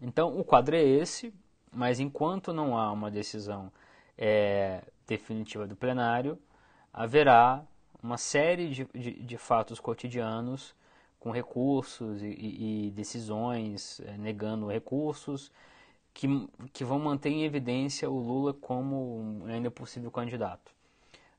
Então, 0.00 0.38
o 0.38 0.44
quadro 0.44 0.76
é 0.76 0.82
esse, 0.82 1.32
mas 1.72 2.00
enquanto 2.00 2.52
não 2.52 2.76
há 2.76 2.92
uma 2.92 3.10
decisão 3.10 3.72
é, 4.16 4.82
definitiva 5.06 5.66
do 5.66 5.74
plenário, 5.74 6.38
haverá 6.92 7.64
uma 8.02 8.18
série 8.18 8.68
de, 8.68 8.84
de, 8.94 9.22
de 9.22 9.38
fatos 9.38 9.80
cotidianos 9.80 10.74
com 11.18 11.30
recursos 11.30 12.22
e, 12.22 12.88
e 12.88 12.90
decisões 12.94 14.00
é, 14.00 14.16
negando 14.16 14.68
recursos 14.68 15.50
que, 16.18 16.26
que 16.72 16.84
vão 16.84 16.98
manter 16.98 17.30
em 17.30 17.44
evidência 17.44 18.10
o 18.10 18.18
Lula 18.18 18.52
como 18.52 19.44
ainda 19.46 19.70
possível 19.70 20.10
candidato. 20.10 20.74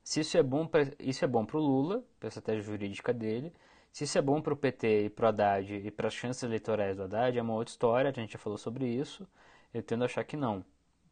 Se 0.02 0.22
isso 0.22 0.38
é 0.38 0.42
bom 0.42 0.66
para 0.66 0.88
isso 0.98 1.26
é 1.26 1.28
bom 1.28 1.46
para 1.46 1.58
o 1.58 1.60
Lula, 1.60 2.02
para 2.18 2.28
a 2.28 2.30
estratégia 2.30 2.62
jurídica 2.64 3.14
dele, 3.14 3.52
se 3.92 4.06
isso 4.06 4.18
é 4.18 4.22
bom 4.22 4.42
para 4.42 4.54
o 4.54 4.56
PT 4.56 5.06
e 5.08 5.10
para 5.10 5.26
o 5.26 5.28
Haddad 5.28 5.74
e 5.74 5.92
para 5.92 6.08
as 6.08 6.14
chances 6.14 6.42
eleitorais 6.44 6.96
do 6.96 7.04
Haddad, 7.04 7.38
é 7.38 7.42
uma 7.42 7.56
outra 7.56 7.74
história, 7.74 8.10
a 8.10 8.14
gente 8.14 8.32
já 8.32 8.40
falou 8.40 8.58
sobre 8.58 8.88
isso. 8.88 9.28
Eu 9.74 9.84
tendo 9.84 10.04
a 10.04 10.06
achar 10.06 10.24
que 10.24 10.38
não. 10.38 10.64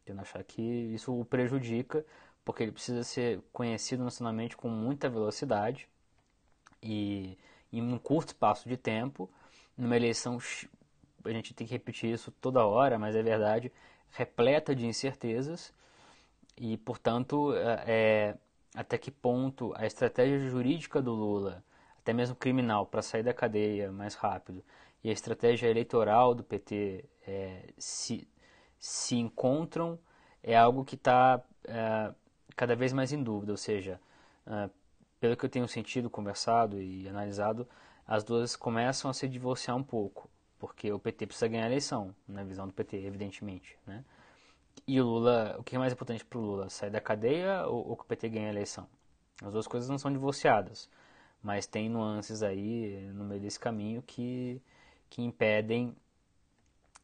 Tendo 0.02 0.20
a 0.20 0.22
achar 0.22 0.42
que 0.42 0.62
isso 0.62 1.12
o 1.12 1.22
prejudica, 1.26 2.06
porque 2.46 2.62
ele 2.62 2.72
precisa 2.72 3.04
ser 3.04 3.42
conhecido 3.52 4.02
nacionalmente 4.02 4.56
com 4.56 4.70
muita 4.70 5.10
velocidade 5.10 5.86
e 6.82 7.36
em 7.70 7.82
um 7.82 7.98
curto 7.98 8.28
espaço 8.28 8.66
de 8.66 8.78
tempo, 8.78 9.28
numa 9.76 9.94
eleição, 9.94 10.38
a 11.24 11.30
gente 11.30 11.54
tem 11.54 11.66
que 11.66 11.72
repetir 11.72 12.12
isso 12.12 12.30
toda 12.40 12.66
hora, 12.66 12.98
mas 12.98 13.14
é 13.16 13.22
verdade, 13.22 13.72
repleta 14.10 14.74
de 14.74 14.86
incertezas 14.86 15.72
e, 16.56 16.76
portanto, 16.78 17.54
é, 17.54 17.84
é 17.86 18.34
até 18.74 18.98
que 18.98 19.10
ponto 19.10 19.72
a 19.76 19.86
estratégia 19.86 20.38
jurídica 20.48 21.02
do 21.02 21.12
Lula 21.12 21.64
até 22.08 22.14
mesmo 22.14 22.34
criminal, 22.34 22.86
para 22.86 23.02
sair 23.02 23.22
da 23.22 23.34
cadeia 23.34 23.92
mais 23.92 24.14
rápido, 24.14 24.64
e 25.04 25.10
a 25.10 25.12
estratégia 25.12 25.68
eleitoral 25.68 26.34
do 26.34 26.42
PT 26.42 27.04
é, 27.26 27.66
se, 27.76 28.26
se 28.78 29.14
encontram, 29.16 29.98
é 30.42 30.56
algo 30.56 30.86
que 30.86 30.94
está 30.94 31.42
é, 31.64 32.10
cada 32.56 32.74
vez 32.74 32.94
mais 32.94 33.12
em 33.12 33.22
dúvida. 33.22 33.52
Ou 33.52 33.58
seja, 33.58 34.00
é, 34.46 34.70
pelo 35.20 35.36
que 35.36 35.44
eu 35.44 35.50
tenho 35.50 35.68
sentido, 35.68 36.08
conversado 36.08 36.80
e 36.80 37.06
analisado, 37.06 37.68
as 38.06 38.24
duas 38.24 38.56
começam 38.56 39.10
a 39.10 39.14
se 39.14 39.28
divorciar 39.28 39.76
um 39.76 39.82
pouco, 39.82 40.30
porque 40.58 40.92
o 40.92 40.98
PT 40.98 41.26
precisa 41.26 41.48
ganhar 41.48 41.64
a 41.64 41.68
eleição, 41.68 42.14
na 42.26 42.42
visão 42.44 42.66
do 42.66 42.74
PT, 42.74 42.96
evidentemente. 42.98 43.78
Né? 43.86 44.04
E 44.86 45.00
o 45.00 45.04
Lula, 45.04 45.56
o 45.58 45.62
que 45.62 45.76
é 45.76 45.78
mais 45.78 45.92
importante 45.92 46.24
para 46.24 46.38
o 46.38 46.42
Lula, 46.42 46.70
sair 46.70 46.90
da 46.90 47.00
cadeia 47.00 47.66
ou, 47.66 47.90
ou 47.90 47.96
que 47.96 48.02
o 48.02 48.06
PT 48.06 48.28
ganhe 48.28 48.46
a 48.46 48.50
eleição? 48.50 48.86
As 49.42 49.52
duas 49.52 49.66
coisas 49.66 49.88
não 49.88 49.98
são 49.98 50.12
divorciadas 50.12 50.88
mas 51.42 51.66
tem 51.66 51.88
nuances 51.88 52.42
aí 52.42 53.08
no 53.14 53.24
meio 53.24 53.40
desse 53.40 53.58
caminho 53.58 54.02
que, 54.02 54.60
que 55.08 55.22
impedem 55.22 55.94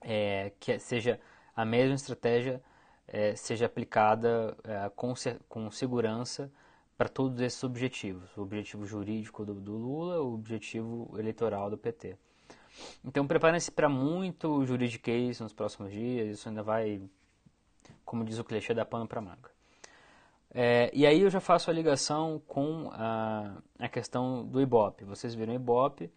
é, 0.00 0.52
que 0.60 0.78
seja 0.78 1.20
a 1.54 1.64
mesma 1.64 1.94
estratégia 1.94 2.62
é, 3.06 3.36
seja 3.36 3.66
aplicada 3.66 4.56
é, 4.64 4.90
com, 4.90 5.14
com 5.48 5.70
segurança 5.70 6.50
para 6.96 7.08
todos 7.08 7.40
esses 7.40 7.62
objetivos, 7.64 8.36
o 8.36 8.42
objetivo 8.42 8.86
jurídico 8.86 9.44
do, 9.44 9.54
do 9.54 9.76
Lula, 9.76 10.20
o 10.20 10.34
objetivo 10.34 11.12
eleitoral 11.18 11.68
do 11.68 11.76
PT. 11.76 12.16
Então 13.04 13.26
preparem-se 13.26 13.70
para 13.70 13.88
muito 13.88 14.64
juridiquês 14.64 15.40
nos 15.40 15.52
próximos 15.52 15.92
dias, 15.92 16.38
isso 16.38 16.48
ainda 16.48 16.62
vai, 16.62 17.02
como 18.04 18.24
diz 18.24 18.38
o 18.38 18.44
clichê, 18.44 18.74
dar 18.74 18.84
pano 18.84 19.06
para 19.06 19.20
manga. 19.20 19.54
É, 20.56 20.88
e 20.94 21.04
aí 21.04 21.20
eu 21.20 21.30
já 21.30 21.40
faço 21.40 21.68
a 21.68 21.74
ligação 21.74 22.40
com 22.46 22.88
a, 22.92 23.56
a 23.78 23.88
questão 23.88 24.46
do 24.46 24.60
Ibope. 24.60 25.04
Vocês 25.04 25.34
viram 25.34 25.52
o 25.52 25.56
Ibope, 25.56 26.10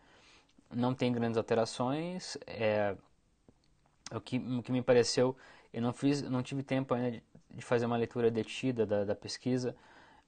não 0.71 0.93
tem 0.93 1.11
grandes 1.11 1.37
alterações. 1.37 2.37
É, 2.45 2.95
o, 4.11 4.21
que, 4.21 4.37
o 4.37 4.61
que 4.61 4.71
me 4.71 4.83
pareceu, 4.83 5.35
eu 5.73 5.81
não, 5.81 5.91
fiz, 5.91 6.21
não 6.21 6.43
tive 6.43 6.61
tempo 6.61 6.93
ainda 6.93 7.11
de, 7.49 7.61
fazer 7.61 7.87
uma 7.87 7.97
leitura 7.97 8.29
detida 8.29 8.85
da, 8.85 9.03
da 9.03 9.15
pesquisa, 9.15 9.75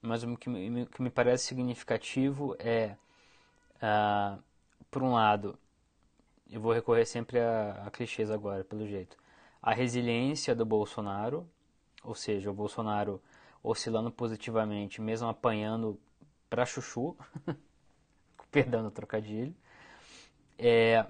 mas 0.02 0.24
o 0.24 0.36
que, 0.36 0.50
me, 0.50 0.86
que 0.86 1.00
me 1.00 1.10
parece 1.10 1.44
significativo 1.44 2.56
é, 2.58 2.96
uh, 3.76 4.42
por 4.90 5.04
um 5.04 5.12
lado, 5.12 5.56
eu 6.50 6.60
vou 6.60 6.72
recorrer 6.72 7.04
sempre 7.06 7.38
a, 7.38 7.84
a 7.86 7.90
clichês 7.90 8.30
agora, 8.30 8.64
pelo 8.64 8.86
jeito, 8.86 9.16
a 9.62 9.72
resiliência 9.72 10.54
do 10.54 10.64
Bolsonaro, 10.64 11.48
ou 12.02 12.14
seja, 12.14 12.50
o 12.50 12.54
Bolsonaro 12.54 13.22
oscilando 13.62 14.10
positivamente, 14.10 15.00
mesmo 15.00 15.28
apanhando 15.28 16.00
para 16.48 16.64
chuchu, 16.64 17.16
perdão 18.50 18.82
do 18.82 18.90
trocadilho. 18.90 19.54
É, 20.58 21.06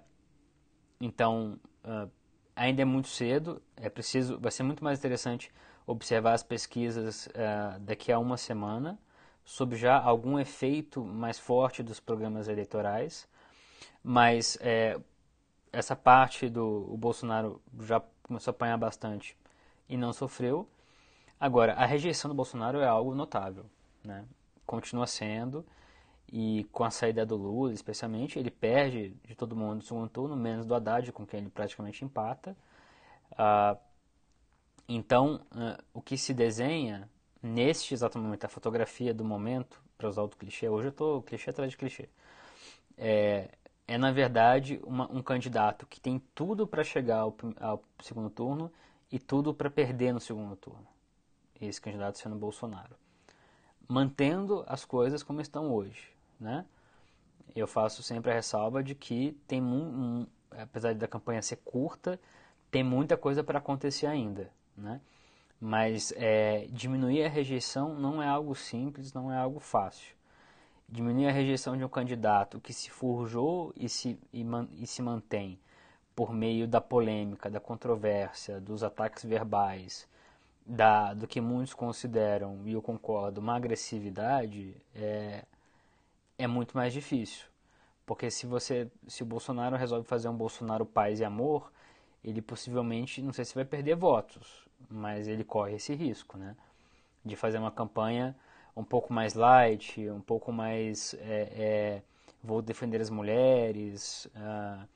então, 1.01 1.59
uh, 1.85 2.11
ainda 2.55 2.83
é 2.83 2.85
muito 2.85 3.09
cedo, 3.09 3.63
é 3.77 3.89
preciso, 3.89 4.39
vai 4.39 4.51
ser 4.51 4.63
muito 4.63 4.85
mais 4.85 4.99
interessante 4.99 5.51
observar 5.87 6.35
as 6.35 6.43
pesquisas 6.43 7.27
uh, 7.27 7.81
daqui 7.81 8.13
a 8.13 8.19
uma 8.19 8.37
semana 8.37 8.99
sobre 9.45 9.77
já 9.77 9.99
algum 9.99 10.39
efeito 10.39 11.05
mais 11.05 11.39
forte 11.39 11.83
dos 11.83 11.99
programas 11.99 12.47
eleitorais, 12.49 13.27
mas 14.03 14.59
é, 14.61 15.01
essa 15.73 15.95
parte 15.95 16.49
do 16.49 16.97
Bolsonaro 16.97 17.61
já 17.81 18.03
começou 18.23 18.51
a 18.51 18.55
apanhar 18.55 18.77
bastante 18.77 19.37
e 19.89 19.97
não 19.97 20.13
sofreu. 20.13 20.69
Agora, 21.39 21.75
a 21.75 21.87
rejeição 21.87 22.29
do 22.29 22.35
Bolsonaro 22.35 22.81
é 22.81 22.87
algo 22.87 23.15
notável, 23.15 23.65
né? 24.05 24.25
Continua 24.67 25.07
sendo, 25.07 25.65
e 26.33 26.65
com 26.71 26.85
a 26.85 26.91
saída 26.91 27.27
do 27.27 27.37
Lula, 27.37 27.73
especialmente, 27.73 28.39
ele 28.39 28.51
perde 28.51 29.17
de 29.25 29.35
todo 29.35 29.57
mundo 29.57 29.77
no 29.77 29.83
segundo 29.83 30.09
turno, 30.09 30.37
menos 30.37 30.65
do 30.65 30.75
Haddad, 30.75 31.11
com 31.13 31.27
quem 31.27 31.41
ele 31.41 31.51
praticamente 31.51 32.05
empata. 32.05 32.57
Ah, 33.37 33.77
então, 34.89 35.41
uh, 35.53 35.83
o 35.95 36.01
que 36.03 36.17
se 36.19 36.35
desenha 36.35 37.09
neste 37.43 37.95
exato 37.95 38.19
momento, 38.19 38.45
a 38.45 38.49
fotografia 38.49 39.15
do 39.15 39.25
momento, 39.25 39.81
para 39.97 40.09
usar 40.09 40.23
outro 40.23 40.39
clichê, 40.39 40.69
hoje 40.69 40.89
eu 40.89 40.91
estou 40.91 41.23
clichê 41.23 41.51
atrás 41.51 41.71
de 41.71 41.77
clichê, 41.77 42.09
é, 42.99 43.51
é 43.91 43.99
na 43.99 44.13
verdade 44.13 44.81
uma, 44.85 45.11
um 45.11 45.21
candidato 45.21 45.85
que 45.85 46.01
tem 46.01 46.23
tudo 46.33 46.65
para 46.65 46.85
chegar 46.85 47.19
ao, 47.19 47.37
ao, 47.59 47.83
segundo 48.01 48.31
turno 48.31 48.71
e 49.11 49.19
tudo 49.19 49.53
para 49.53 49.69
perder 49.69 50.13
no 50.13 50.21
segundo 50.21 50.55
turno. 50.55 50.87
Esse 51.61 51.81
candidato 51.81 52.17
sendo 52.17 52.37
Bolsonaro, 52.37 52.95
mantendo 53.89 54.65
as 54.69 54.85
coisas 54.85 55.25
como 55.25 55.41
estão 55.41 55.73
hoje, 55.73 56.13
né? 56.39 56.65
Eu 57.53 57.67
faço 57.67 58.01
sempre 58.01 58.31
a 58.31 58.35
ressalva 58.35 58.81
de 58.81 58.95
que 58.95 59.37
tem 59.49 59.61
um, 59.61 60.25
apesar 60.53 60.95
da 60.95 61.09
campanha 61.09 61.43
ser 61.43 61.57
curta, 61.57 62.19
tem 62.71 62.85
muita 62.85 63.17
coisa 63.17 63.43
para 63.43 63.59
acontecer 63.59 64.07
ainda, 64.07 64.53
né? 64.77 65.01
Mas 65.61 66.13
é, 66.17 66.69
diminuir 66.71 67.25
a 67.25 67.29
rejeição 67.29 67.93
não 67.93 68.23
é 68.23 68.29
algo 68.29 68.55
simples, 68.55 69.13
não 69.13 69.33
é 69.33 69.37
algo 69.37 69.59
fácil. 69.59 70.15
Diminuir 70.91 71.29
a 71.29 71.33
rejeição 71.33 71.77
de 71.77 71.85
um 71.85 71.89
candidato 71.89 72.61
que 72.61 72.73
se 72.73 72.91
forjou 72.91 73.73
e 73.77 73.89
se, 73.89 74.19
e, 74.33 74.43
man, 74.43 74.69
e 74.73 74.87
se 74.87 75.01
mantém 75.01 75.59
por 76.17 76.33
meio 76.33 76.67
da 76.67 76.81
polêmica, 76.81 77.49
da 77.49 77.61
controvérsia, 77.61 78.61
dos 78.61 78.83
ataques 78.83 79.25
verbais, 79.25 80.09
da, 80.67 81.15
do 81.15 81.29
que 81.29 81.41
muitos 81.41 81.75
consideram, 81.75 82.61
e 82.65 82.73
eu 82.73 82.83
concordo, 82.83 83.41
uma 83.41 83.55
agressividade, 83.55 84.77
é, 84.95 85.45
é 86.37 86.47
muito 86.47 86.77
mais 86.77 86.93
difícil. 86.93 87.47
Porque 88.05 88.29
se 88.31 88.45
você, 88.45 88.91
se 89.07 89.23
o 89.23 89.27
Bolsonaro 89.27 89.77
resolve 89.77 90.07
fazer 90.07 90.29
um 90.29 90.37
Bolsonaro 90.37 90.85
paz 90.85 91.21
e 91.21 91.25
amor, 91.25 91.73
ele 92.25 92.43
possivelmente, 92.43 93.23
não 93.23 93.33
sei 93.33 93.45
se 93.45 93.55
vai 93.55 93.65
perder 93.65 93.95
votos, 93.95 94.69
mas 94.89 95.29
ele 95.29 95.45
corre 95.45 95.77
esse 95.77 95.95
risco, 95.95 96.37
né? 96.37 96.57
De 97.25 97.37
fazer 97.37 97.59
uma 97.59 97.71
campanha 97.71 98.37
um 98.81 98.85
pouco 98.85 99.13
mais 99.13 99.35
light, 99.35 100.09
um 100.09 100.21
pouco 100.21 100.51
mais 100.53 101.15
é, 101.21 101.43
é, 101.55 102.03
vou 102.43 102.63
defender 102.63 103.01
as 103.01 103.11
mulheres, 103.11 104.27
uh, 104.37 104.89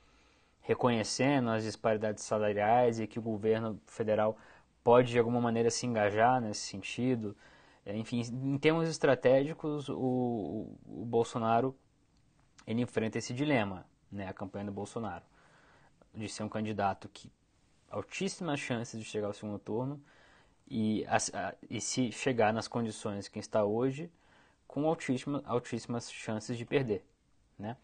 reconhecendo 0.61 1.49
as 1.49 1.63
disparidades 1.63 2.23
salariais 2.23 2.99
e 2.99 3.07
que 3.07 3.19
o 3.19 3.21
governo 3.21 3.79
federal 3.85 4.37
pode 4.83 5.11
de 5.11 5.19
alguma 5.19 5.39
maneira 5.39 5.69
se 5.69 5.85
engajar 5.85 6.41
nesse 6.41 6.61
sentido. 6.61 7.35
É, 7.85 7.95
enfim, 7.95 8.21
em 8.21 8.57
termos 8.57 8.89
estratégicos, 8.89 9.87
o, 9.89 10.75
o 10.85 11.05
Bolsonaro 11.05 11.75
ele 12.65 12.81
enfrenta 12.81 13.19
esse 13.19 13.33
dilema, 13.33 13.85
né, 14.11 14.27
a 14.27 14.33
campanha 14.33 14.65
do 14.65 14.71
Bolsonaro, 14.71 15.23
de 16.13 16.27
ser 16.27 16.41
um 16.43 16.49
candidato 16.49 17.07
que 17.09 17.31
altíssimas 17.91 18.59
chances 18.59 18.99
de 18.99 19.05
chegar 19.05 19.27
ao 19.27 19.33
segundo 19.33 19.59
turno 19.59 20.01
e, 20.67 21.05
a, 21.07 21.17
a, 21.17 21.55
e 21.69 21.79
se 21.79 22.11
chegar 22.11 22.53
nas 22.53 22.67
condições 22.67 23.27
que 23.27 23.39
está 23.39 23.63
hoje, 23.63 24.11
com 24.67 24.87
altíssima, 24.87 25.43
altíssimas 25.45 26.11
chances 26.11 26.57
de 26.57 26.65
perder, 26.65 27.03
né? 27.57 27.77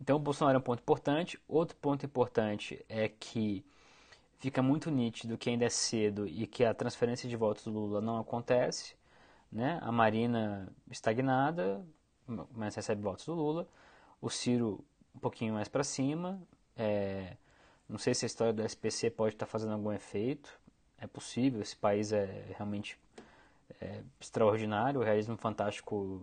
Então 0.00 0.16
o 0.16 0.18
Bolsonaro 0.18 0.56
é 0.56 0.60
um 0.60 0.62
ponto 0.62 0.80
importante. 0.80 1.40
Outro 1.48 1.76
ponto 1.76 2.06
importante 2.06 2.84
é 2.88 3.08
que 3.08 3.64
fica 4.38 4.62
muito 4.62 4.90
nítido 4.90 5.36
que 5.36 5.50
ainda 5.50 5.64
é 5.64 5.70
cedo 5.70 6.26
e 6.26 6.46
que 6.46 6.64
a 6.64 6.72
transferência 6.74 7.28
de 7.28 7.36
votos 7.36 7.64
do 7.64 7.70
Lula 7.72 8.00
não 8.00 8.18
acontece, 8.18 8.94
né? 9.50 9.78
A 9.82 9.90
Marina 9.90 10.72
estagnada, 10.90 11.84
mas 12.52 12.74
recebe 12.74 13.02
votos 13.02 13.24
do 13.26 13.34
Lula. 13.34 13.66
O 14.20 14.30
Ciro 14.30 14.84
um 15.14 15.18
pouquinho 15.18 15.54
mais 15.54 15.68
para 15.68 15.82
cima. 15.84 16.40
É, 16.76 17.36
não 17.88 17.98
sei 17.98 18.14
se 18.14 18.24
a 18.24 18.26
história 18.26 18.52
do 18.52 18.62
SPC 18.62 19.10
pode 19.10 19.34
estar 19.34 19.46
fazendo 19.46 19.72
algum 19.72 19.92
efeito. 19.92 20.60
É 21.00 21.06
possível, 21.06 21.60
esse 21.60 21.76
país 21.76 22.12
é 22.12 22.44
realmente 22.56 22.98
é, 23.80 24.02
extraordinário. 24.20 25.00
O 25.00 25.04
realismo 25.04 25.36
fantástico 25.36 26.22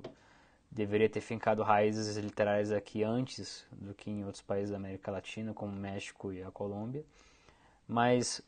deveria 0.69 1.09
ter 1.09 1.21
fincado 1.21 1.63
raízes 1.63 2.17
literárias 2.17 2.71
aqui 2.71 3.03
antes 3.03 3.65
do 3.71 3.93
que 3.93 4.11
em 4.11 4.25
outros 4.25 4.41
países 4.41 4.71
da 4.71 4.77
América 4.77 5.11
Latina, 5.11 5.53
como 5.53 5.71
o 5.71 5.79
México 5.79 6.33
e 6.33 6.43
a 6.43 6.51
Colômbia. 6.51 7.05
Mas 7.87 8.41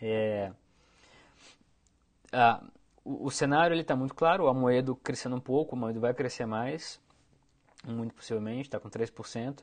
é, 0.00 0.52
a, 2.32 2.62
o, 3.04 3.26
o, 3.26 3.30
cenário 3.30 3.76
está 3.76 3.96
muito 3.96 4.14
claro, 4.14 4.44
o 4.44 4.48
Amoedo 4.48 4.94
crescendo 4.96 5.36
um 5.36 5.40
pouco, 5.40 5.74
o 5.74 5.78
Amoedo 5.78 6.00
vai 6.00 6.14
crescer 6.14 6.46
mais, 6.46 7.00
muito 7.84 8.14
possivelmente, 8.14 8.62
está 8.62 8.78
com 8.78 8.88
3%. 8.88 9.60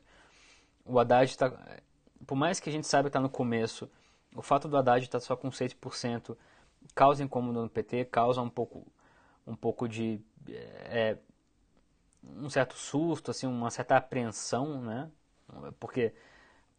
O 0.84 0.98
Haddad 0.98 1.30
está, 1.30 1.80
por 2.26 2.36
mais 2.36 2.60
que 2.60 2.68
a 2.68 2.72
gente 2.72 2.86
saiba 2.86 3.08
que 3.08 3.10
está 3.10 3.20
no 3.20 3.28
começo, 3.28 3.90
o 4.34 4.42
fato 4.42 4.68
do 4.68 4.76
Haddad 4.76 5.04
estar 5.04 5.18
tá 5.18 5.24
só 5.24 5.36
com 5.36 5.48
6% 5.50 6.36
causa 6.94 7.22
incômodo 7.22 7.62
no 7.62 7.68
PT, 7.68 8.06
causa 8.06 8.40
um 8.40 8.48
pouco, 8.48 8.86
um 9.46 9.54
pouco 9.54 9.88
de 9.88 10.20
é, 10.48 11.18
um 12.24 12.48
certo 12.48 12.76
susto, 12.76 13.30
assim, 13.30 13.46
uma 13.46 13.70
certa 13.70 13.96
apreensão, 13.96 14.80
né? 14.82 15.10
Porque, 15.78 16.14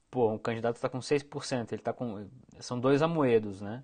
pô, 0.09 0.33
o 0.33 0.39
candidato 0.39 0.75
está 0.75 0.89
com 0.89 0.99
6%, 0.99 1.71
ele 1.71 1.81
está 1.81 1.93
com... 1.93 2.27
São 2.59 2.79
dois 2.79 3.01
Amoedos, 3.01 3.61
né? 3.61 3.83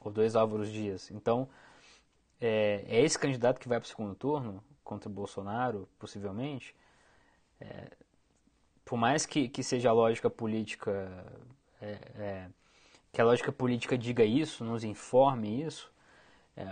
Ou 0.00 0.10
dois 0.10 0.36
Álvaros 0.36 0.70
Dias. 0.70 1.10
Então, 1.10 1.48
é, 2.40 2.84
é 2.86 3.00
esse 3.02 3.18
candidato 3.18 3.60
que 3.60 3.68
vai 3.68 3.78
para 3.78 3.86
o 3.86 3.88
segundo 3.88 4.14
turno, 4.14 4.62
contra 4.82 5.08
o 5.08 5.12
Bolsonaro, 5.12 5.88
possivelmente, 5.98 6.74
é, 7.60 7.90
por 8.84 8.96
mais 8.96 9.26
que, 9.26 9.48
que 9.48 9.62
seja 9.62 9.90
a 9.90 9.92
lógica 9.92 10.28
política, 10.28 11.10
é, 11.80 11.98
é, 12.16 12.46
que 13.12 13.20
a 13.20 13.24
lógica 13.24 13.52
política 13.52 13.96
diga 13.96 14.24
isso, 14.24 14.64
nos 14.64 14.84
informe 14.84 15.62
isso, 15.62 15.92
é, 16.56 16.66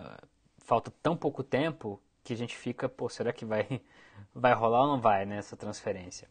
falta 0.59 0.93
tão 1.03 1.17
pouco 1.17 1.43
tempo 1.43 2.01
que 2.25 2.33
a 2.33 2.37
gente 2.37 2.57
fica, 2.57 2.89
pô, 2.89 3.09
será 3.09 3.33
que 3.33 3.45
vai, 3.45 3.81
vai 4.35 4.53
rolar 4.53 4.83
ou 4.83 4.89
não 4.89 5.01
vai 5.01 5.25
nessa 5.25 5.57
transferência? 5.57 6.29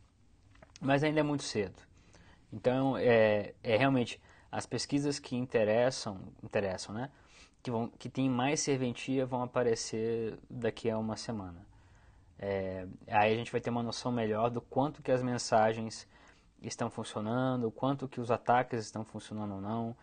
Mas 0.80 1.04
ainda 1.04 1.20
é 1.20 1.24
muito 1.24 1.44
cedo. 1.44 1.82
Então, 2.52 2.98
é, 2.98 3.54
é 3.64 3.76
realmente 3.78 4.22
as 4.52 4.66
pesquisas 4.66 5.20
que 5.20 5.36
interessam, 5.36 6.20
interessam, 6.44 6.94
né? 6.94 7.12
Que, 7.62 7.72
vão, 7.72 7.90
que 7.90 8.10
tem 8.10 8.30
mais 8.30 8.62
serventia 8.62 9.26
vão 9.26 9.44
aparecer 9.44 10.38
daqui 10.50 10.90
a 10.90 10.98
uma 10.98 11.18
semana. 11.18 11.66
É, 12.40 12.88
aí 13.08 13.34
a 13.34 13.38
gente 13.38 13.52
vai 13.52 13.60
ter 13.60 13.70
uma 13.70 13.84
noção 13.84 14.12
melhor 14.12 14.50
do 14.50 14.62
quanto 14.62 15.02
que 15.02 15.12
as 15.12 15.24
mensagens 15.24 16.08
estão 16.62 16.90
funcionando, 16.90 17.68
o 17.68 17.72
quanto 17.72 18.08
que 18.08 18.20
os 18.20 18.32
ataques 18.32 18.80
estão 18.80 19.04
funcionando 19.04 19.56
ou 19.56 19.62
não, 19.62 19.96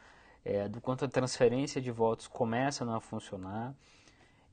é, 0.44 0.68
do 0.68 0.80
quanto 0.80 1.04
a 1.04 1.08
transferência 1.08 1.80
de 1.80 1.90
votos 1.90 2.26
começa 2.26 2.84
a 2.84 2.86
não 2.86 3.00
funcionar. 3.00 3.74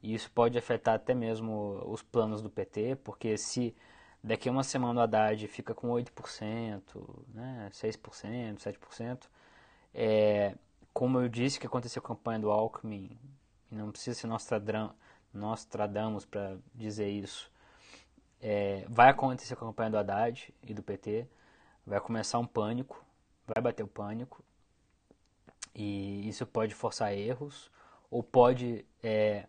E 0.02 0.14
isso 0.14 0.32
pode 0.32 0.58
afetar 0.58 0.96
até 0.96 1.14
mesmo 1.14 1.82
os 1.86 2.02
planos 2.02 2.42
do 2.42 2.50
PT, 2.50 2.98
porque 3.04 3.38
se 3.38 3.76
daqui 4.24 4.50
a 4.50 4.52
uma 4.52 4.64
semana 4.64 5.02
o 5.02 5.04
Haddad 5.04 5.48
fica 5.48 5.74
com 5.76 5.90
8%, 5.90 7.26
né, 7.34 7.70
6%, 7.72 8.58
7%, 8.58 9.28
é, 9.94 10.56
como 10.94 11.20
eu 11.20 11.30
disse 11.30 11.60
que 11.60 11.68
aconteceu 11.68 12.02
com 12.02 12.14
a 12.14 12.16
campanha 12.16 12.40
do 12.40 12.52
Alckmin, 12.52 13.18
não 13.70 13.92
precisa 13.92 14.20
ser 14.20 14.28
Nostradamus 15.34 16.26
para 16.26 16.58
dizer 16.74 17.10
isso, 17.10 17.51
é, 18.42 18.86
vai 18.90 19.10
acontecer 19.10 19.56
com 19.56 19.66
a 19.66 19.68
campanha 19.70 19.92
do 19.92 19.98
Haddad 19.98 20.54
e 20.64 20.74
do 20.74 20.82
PT, 20.82 21.28
vai 21.86 22.00
começar 22.00 22.40
um 22.40 22.46
pânico, 22.46 23.04
vai 23.46 23.62
bater 23.62 23.84
o 23.84 23.88
pânico, 23.88 24.44
e 25.76 26.28
isso 26.28 26.46
pode 26.46 26.74
forçar 26.74 27.14
erros, 27.14 27.70
ou 28.10 28.24
pode 28.24 28.86
é, 29.04 29.46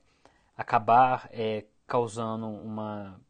acabar 0.56 1.28
é, 1.32 1.64
causando 1.86 2.46
uma, 2.46 3.20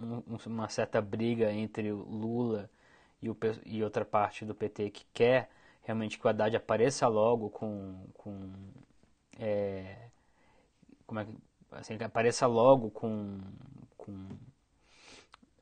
um, 0.00 0.36
uma 0.46 0.68
certa 0.68 1.00
briga 1.00 1.52
entre 1.52 1.92
Lula 1.92 2.70
e, 3.20 3.28
o, 3.28 3.36
e 3.66 3.82
outra 3.82 4.04
parte 4.04 4.44
do 4.44 4.54
PT 4.54 4.90
que 4.90 5.04
quer 5.12 5.50
realmente 5.82 6.18
que 6.18 6.26
o 6.26 6.28
Haddad 6.28 6.56
apareça 6.56 7.06
logo 7.08 7.50
com, 7.50 8.06
com 8.14 8.52
é, 9.38 10.08
como 11.06 11.20
é 11.20 11.24
que 11.24 11.32
assim, 11.72 11.94
apareça 12.02 12.46
logo 12.46 12.90
com, 12.90 13.38
com 13.96 14.28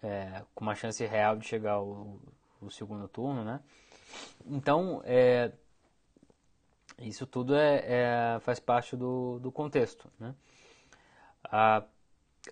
é, 0.06 0.44
com 0.54 0.64
uma 0.64 0.74
chance 0.74 1.04
real 1.04 1.36
de 1.36 1.46
chegar 1.46 1.72
ao, 1.72 2.18
ao 2.62 2.70
segundo 2.70 3.08
turno, 3.08 3.44
né? 3.44 3.60
Então, 4.46 5.02
é, 5.04 5.52
isso 6.98 7.26
tudo 7.26 7.54
é, 7.56 7.84
é, 7.86 8.40
faz 8.40 8.60
parte 8.60 8.96
do, 8.96 9.38
do 9.40 9.50
contexto, 9.50 10.10
né? 10.18 10.34
A, 11.44 11.82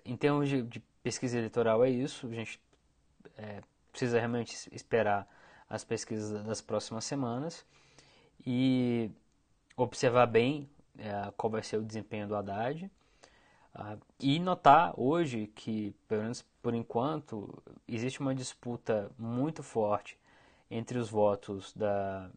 em 0.04 0.16
termos 0.16 0.48
de, 0.48 0.62
de, 0.62 0.82
pesquisa 1.02 1.36
eleitoral 1.36 1.84
é 1.84 1.90
isso, 1.90 2.26
a 2.26 2.34
gente 2.34 2.58
é, 3.36 3.60
precisa 3.90 4.18
realmente 4.18 4.68
esperar 4.74 5.28
as 5.68 5.84
pesquisas 5.84 6.42
das 6.44 6.62
próximas 6.62 7.04
semanas 7.04 7.64
e 8.46 9.10
observar 9.76 10.26
bem 10.26 10.68
é, 10.98 11.30
qual 11.36 11.50
vai 11.50 11.62
ser 11.62 11.76
o 11.76 11.84
desempenho 11.84 12.26
do 12.26 12.34
Haddad 12.34 12.90
uh, 13.74 14.00
e 14.20 14.38
notar 14.38 14.92
hoje 14.96 15.46
que, 15.54 15.94
pelo 16.08 16.22
menos 16.22 16.44
por 16.62 16.74
enquanto, 16.74 17.62
existe 17.86 18.20
uma 18.20 18.34
disputa 18.34 19.10
muito 19.18 19.62
forte 19.62 20.18
entre 20.70 20.98
os 20.98 21.10
votos 21.10 21.72
da, 21.74 22.30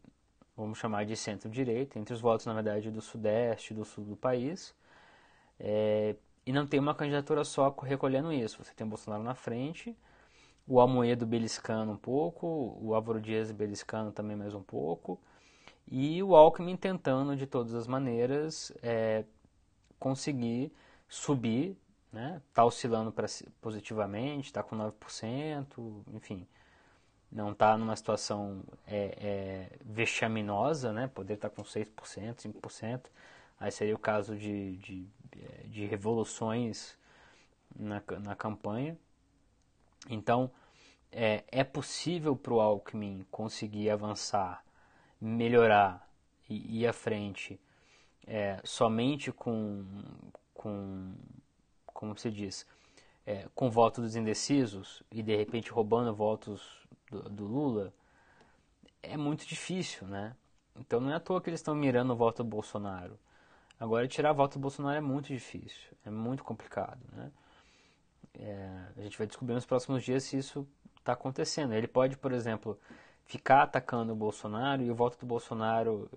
vamos 0.58 0.80
chamar 0.80 1.06
de 1.06 1.16
centro-direita, 1.16 2.00
entre 2.00 2.14
os 2.14 2.20
votos, 2.20 2.46
na 2.46 2.54
verdade, 2.54 2.90
do 2.90 3.02
sudeste 3.02 3.74
do 3.74 3.86
sul 3.86 4.04
do 4.04 4.16
país, 4.16 4.76
é, 5.60 6.16
e 6.46 6.52
não 6.52 6.66
tem 6.66 6.80
uma 6.80 6.96
candidatura 6.96 7.44
só 7.44 7.70
recolhendo 7.70 8.34
isso. 8.34 8.64
Você 8.64 8.74
tem 8.74 8.86
o 8.86 8.90
Bolsonaro 8.90 9.24
na 9.24 9.36
frente, 9.36 9.96
o 10.68 10.80
Almoedo 10.80 11.26
beliscando 11.26 11.92
um 11.92 11.98
pouco, 11.98 12.78
o 12.82 12.96
Álvaro 12.96 13.22
Dias 13.22 13.52
beliscando 13.52 14.12
também 14.12 14.36
mais 14.36 14.54
um 14.54 14.64
pouco, 14.64 15.20
e 15.88 16.22
o 16.24 16.36
Alckmin 16.36 16.76
tentando 16.76 17.36
de 17.36 17.46
todas 17.46 17.74
as 17.74 17.88
maneiras 17.88 18.74
é, 18.82 19.24
conseguir 20.00 20.72
subir, 21.08 21.78
né? 22.12 22.42
Tá 22.54 22.66
oscilando 22.66 23.14
positivamente, 23.62 24.48
está 24.48 24.64
com 24.64 24.76
9%, 24.76 26.04
enfim, 26.14 26.48
não 27.32 27.52
está 27.52 27.78
numa 27.78 27.96
situação 27.96 28.64
é, 28.86 29.18
é, 29.20 29.78
vexaminosa, 29.84 30.94
né? 30.94 31.08
Poder 31.08 31.36
estar 31.36 31.50
tá 31.50 31.56
com 31.56 31.64
6%, 31.64 31.88
5%, 32.36 33.06
aí 33.60 33.72
seria 33.72 33.96
o 33.96 34.00
caso 34.00 34.36
de, 34.36 34.78
de, 34.78 35.08
de 35.66 35.86
revoluções 35.86 36.98
na, 37.76 38.02
na 38.22 38.36
campanha. 38.36 38.98
Então, 40.10 40.52
é, 41.12 41.44
é 41.50 41.64
possível 41.64 42.36
para 42.36 42.54
o 42.54 42.62
Alckmin 42.62 43.26
conseguir 43.32 43.90
avançar, 43.90 44.64
melhorar 45.20 46.08
e 46.50 46.82
ir 46.82 46.88
à 46.88 46.94
frente 46.94 47.60
é, 48.26 48.60
somente 48.64 49.32
com, 49.32 49.86
com, 50.58 51.14
como 51.86 52.18
se 52.18 52.30
diz, 52.32 52.66
é, 53.26 53.48
com 53.54 53.70
voto 53.70 54.02
dos 54.02 54.16
indecisos 54.16 55.04
e 55.12 55.22
de 55.22 55.36
repente 55.36 55.72
roubando 55.72 56.14
votos 56.14 56.62
do, 57.10 57.30
do, 57.30 57.46
Lula, 57.46 57.94
é 59.02 59.16
muito 59.16 59.46
difícil, 59.46 60.08
né? 60.08 60.36
Então 60.76 61.00
não 61.00 61.12
é 61.12 61.16
à 61.16 61.20
toa 61.20 61.42
que 61.42 61.50
eles 61.50 61.60
estão 61.60 61.76
mirando 61.76 62.14
o 62.14 62.16
voto 62.16 62.44
do 62.44 62.50
Bolsonaro. 62.50 63.18
Agora 63.80 64.08
tirar 64.08 64.34
voto 64.34 64.54
do 64.54 64.62
Bolsonaro 64.62 64.98
é 64.98 65.02
muito 65.02 65.28
difícil, 65.28 65.96
é 66.06 66.10
muito 66.10 66.44
complicado, 66.44 67.00
né? 67.14 67.32
É, 68.40 68.88
a 68.98 69.02
gente 69.02 69.18
vai 69.18 69.28
descobrir 69.28 69.56
nos 69.56 69.66
próximos 69.66 70.04
dias 70.04 70.24
se 70.24 70.38
isso 70.38 70.68
está 70.98 71.14
acontecendo. 71.14 71.74
Ele 71.74 71.88
pode, 71.88 72.18
por 72.18 72.32
exemplo, 72.32 72.80
ficar 73.26 73.64
atacando 73.64 74.14
o 74.14 74.16
Bolsonaro 74.16 74.84
e 74.84 74.92
o 74.92 74.96
voto 74.96 75.18
do 75.20 75.26
Bolsonaro 75.26 76.10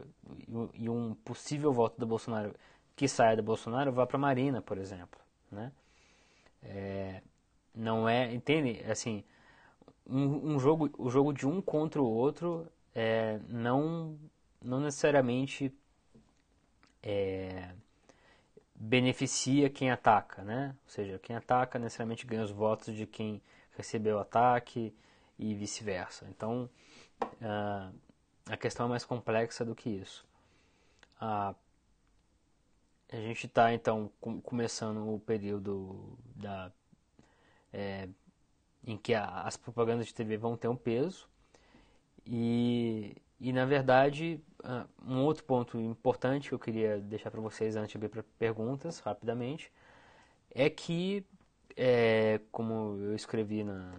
e 0.74 0.88
um 0.88 1.14
possível 1.14 1.72
voto 1.72 1.98
do 1.98 2.06
Bolsonaro 2.06 2.54
que 2.96 3.08
saia 3.08 3.36
do 3.36 3.42
Bolsonaro 3.42 3.92
vá 3.92 4.06
para 4.06 4.18
Marina, 4.18 4.60
por 4.60 4.78
exemplo, 4.78 5.20
né? 5.50 5.72
É, 6.62 7.22
não 7.74 8.08
é, 8.08 8.32
entende? 8.32 8.82
Assim, 8.90 9.24
um, 10.06 10.54
um, 10.54 10.58
jogo, 10.58 10.90
o 10.98 11.08
jogo 11.08 11.32
de 11.32 11.46
um 11.46 11.62
contra 11.62 12.02
o 12.02 12.06
outro 12.06 12.66
é, 12.94 13.40
não, 13.48 14.18
não 14.60 14.80
necessariamente 14.80 15.72
é, 17.02 17.70
beneficia 18.74 19.70
quem 19.70 19.90
ataca, 19.90 20.42
né? 20.42 20.74
Ou 20.84 20.90
seja, 20.90 21.18
quem 21.18 21.36
ataca 21.36 21.78
necessariamente 21.78 22.26
ganha 22.26 22.42
os 22.42 22.50
votos 22.50 22.94
de 22.94 23.06
quem 23.06 23.42
recebeu 23.76 24.16
o 24.16 24.20
ataque 24.20 24.94
e 25.38 25.54
vice-versa. 25.54 26.26
Então, 26.28 26.68
uh, 27.22 27.94
a 28.46 28.56
questão 28.56 28.86
é 28.86 28.88
mais 28.88 29.04
complexa 29.04 29.64
do 29.64 29.74
que 29.74 29.88
isso. 29.88 30.26
Uh, 31.20 31.54
a 33.12 33.16
gente 33.16 33.46
está, 33.46 33.72
então, 33.74 34.10
com, 34.20 34.40
começando 34.40 35.12
o 35.12 35.18
período 35.18 36.16
da, 36.36 36.72
é, 37.72 38.08
em 38.84 38.96
que 38.96 39.14
a, 39.14 39.42
as 39.42 39.56
propagandas 39.56 40.06
de 40.06 40.14
TV 40.14 40.36
vão 40.36 40.56
ter 40.56 40.68
um 40.68 40.76
peso. 40.76 41.28
E, 42.26 43.16
e 43.40 43.52
na 43.52 43.64
verdade, 43.64 44.40
ah, 44.62 44.86
um 45.06 45.22
outro 45.22 45.44
ponto 45.44 45.78
importante 45.80 46.48
que 46.48 46.54
eu 46.54 46.58
queria 46.58 46.98
deixar 47.00 47.30
para 47.30 47.40
vocês 47.40 47.76
antes 47.76 47.90
de 47.90 47.96
abrir 47.96 48.08
para 48.10 48.22
perguntas, 48.38 49.00
rapidamente, 49.00 49.72
é 50.50 50.70
que, 50.70 51.24
é, 51.76 52.40
como 52.52 52.96
eu 53.02 53.14
escrevi 53.14 53.64
na, 53.64 53.94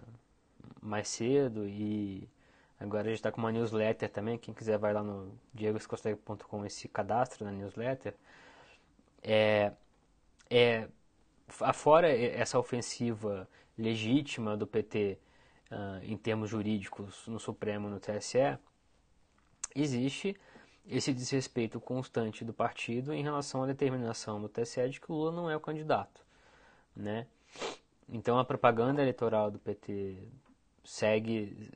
mais 0.80 1.08
cedo 1.08 1.66
e 1.68 2.28
agora 2.80 3.02
a 3.02 3.10
gente 3.10 3.16
está 3.16 3.32
com 3.32 3.40
uma 3.40 3.52
newsletter 3.52 4.08
também, 4.10 4.38
quem 4.38 4.54
quiser 4.54 4.78
vai 4.78 4.92
lá 4.92 5.02
no 5.02 5.32
diegoscosteg.com 5.54 6.66
e 6.66 6.70
se 6.70 6.88
cadastra 6.88 7.44
na 7.44 7.52
newsletter, 7.52 8.14
é, 9.22 9.72
é, 10.50 10.88
afora 11.60 12.08
essa 12.08 12.58
ofensiva 12.58 13.48
legítima 13.78 14.56
do 14.56 14.66
PT 14.66 15.18
uh, 15.70 15.74
ah, 15.74 16.00
em 16.02 16.16
termos 16.16 16.50
jurídicos 16.50 17.26
no 17.26 17.38
Supremo 17.38 17.88
no 17.88 17.98
TSE, 17.98 18.58
existe 19.74 20.36
esse 20.86 21.12
desrespeito 21.12 21.80
constante 21.80 22.44
do 22.44 22.52
partido 22.52 23.12
em 23.14 23.22
relação 23.22 23.62
à 23.62 23.66
determinação 23.66 24.40
do 24.40 24.48
TSE 24.48 24.88
de 24.88 25.00
que 25.00 25.10
o 25.10 25.14
Lula 25.14 25.32
não 25.32 25.50
é 25.50 25.56
o 25.56 25.60
candidato, 25.60 26.24
né? 26.94 27.26
Então 28.08 28.38
a 28.38 28.44
propaganda 28.44 29.00
eleitoral 29.00 29.50
do 29.50 29.58
PT 29.58 30.18
segue 30.84 31.70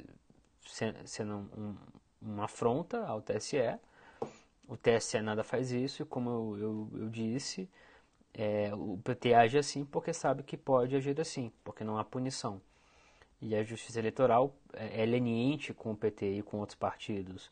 sendo 1.04 1.48
um, 1.56 1.76
uma 2.20 2.44
afronta 2.44 3.06
ao 3.06 3.22
TSE. 3.22 3.78
O 4.68 4.76
TSE 4.76 5.20
nada 5.22 5.44
faz 5.44 5.70
isso 5.72 6.02
e 6.02 6.06
como 6.06 6.30
eu, 6.30 6.58
eu, 6.58 7.00
eu 7.02 7.08
disse, 7.08 7.68
é, 8.34 8.74
o 8.74 8.98
PT 9.04 9.34
age 9.34 9.58
assim 9.58 9.84
porque 9.84 10.12
sabe 10.12 10.42
que 10.42 10.56
pode 10.56 10.96
agir 10.96 11.20
assim, 11.20 11.52
porque 11.64 11.84
não 11.84 11.98
há 11.98 12.04
punição. 12.04 12.60
E 13.40 13.54
a 13.54 13.62
justiça 13.62 13.98
eleitoral 13.98 14.54
é, 14.72 15.02
é 15.02 15.06
leniente 15.06 15.74
com 15.74 15.92
o 15.92 15.96
PT 15.96 16.38
e 16.38 16.42
com 16.42 16.58
outros 16.58 16.76
partidos 16.78 17.50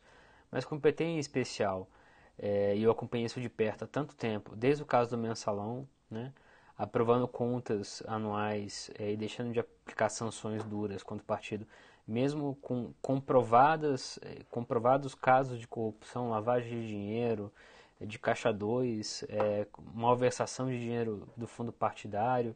mas 0.55 0.63
com 0.63 0.75
o 0.75 0.79
PT 0.79 1.03
em 1.03 1.19
especial, 1.19 1.89
é, 2.37 2.75
e 2.77 2.83
eu 2.83 2.89
acompanhei 2.89 3.25
isso 3.25 3.41
de 3.41 3.49
perto 3.49 3.83
há 3.83 3.87
tanto 3.87 4.15
tempo, 4.15 4.55
desde 4.55 4.83
o 4.83 4.85
caso 4.85 5.09
do 5.09 5.17
mensalão, 5.17 5.85
né, 6.09 6.31
aprovando 6.77 7.27
contas 7.27 8.03
anuais 8.07 8.91
é, 8.99 9.11
e 9.11 9.17
deixando 9.17 9.53
de 9.53 9.59
aplicar 9.59 10.09
sanções 10.09 10.63
duras 10.63 11.03
contra 11.03 11.23
o 11.23 11.25
partido, 11.25 11.65
mesmo 12.07 12.55
com 12.61 12.93
comprovadas, 13.01 14.19
é, 14.21 14.43
comprovados 14.49 15.15
casos 15.15 15.59
de 15.59 15.67
corrupção, 15.67 16.29
lavagem 16.29 16.81
de 16.81 16.87
dinheiro, 16.87 17.51
é, 17.99 18.05
de 18.05 18.19
caixa 18.19 18.51
2, 18.51 19.25
é, 19.29 19.67
malversação 19.93 20.67
de 20.67 20.79
dinheiro 20.79 21.27
do 21.35 21.47
fundo 21.47 21.71
partidário, 21.71 22.55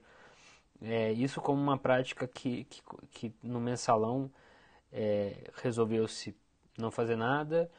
é, 0.81 1.11
isso 1.11 1.41
como 1.41 1.61
uma 1.61 1.77
prática 1.77 2.27
que, 2.27 2.63
que, 2.65 2.81
que 3.11 3.33
no 3.43 3.59
mensalão 3.59 4.31
é, 4.91 5.49
resolveu-se 5.55 6.35
não 6.77 6.89
fazer 6.91 7.15
nada, 7.15 7.69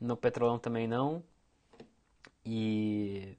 no 0.00 0.16
Petrolão 0.16 0.58
também 0.58 0.88
não. 0.88 1.22
E 2.44 3.36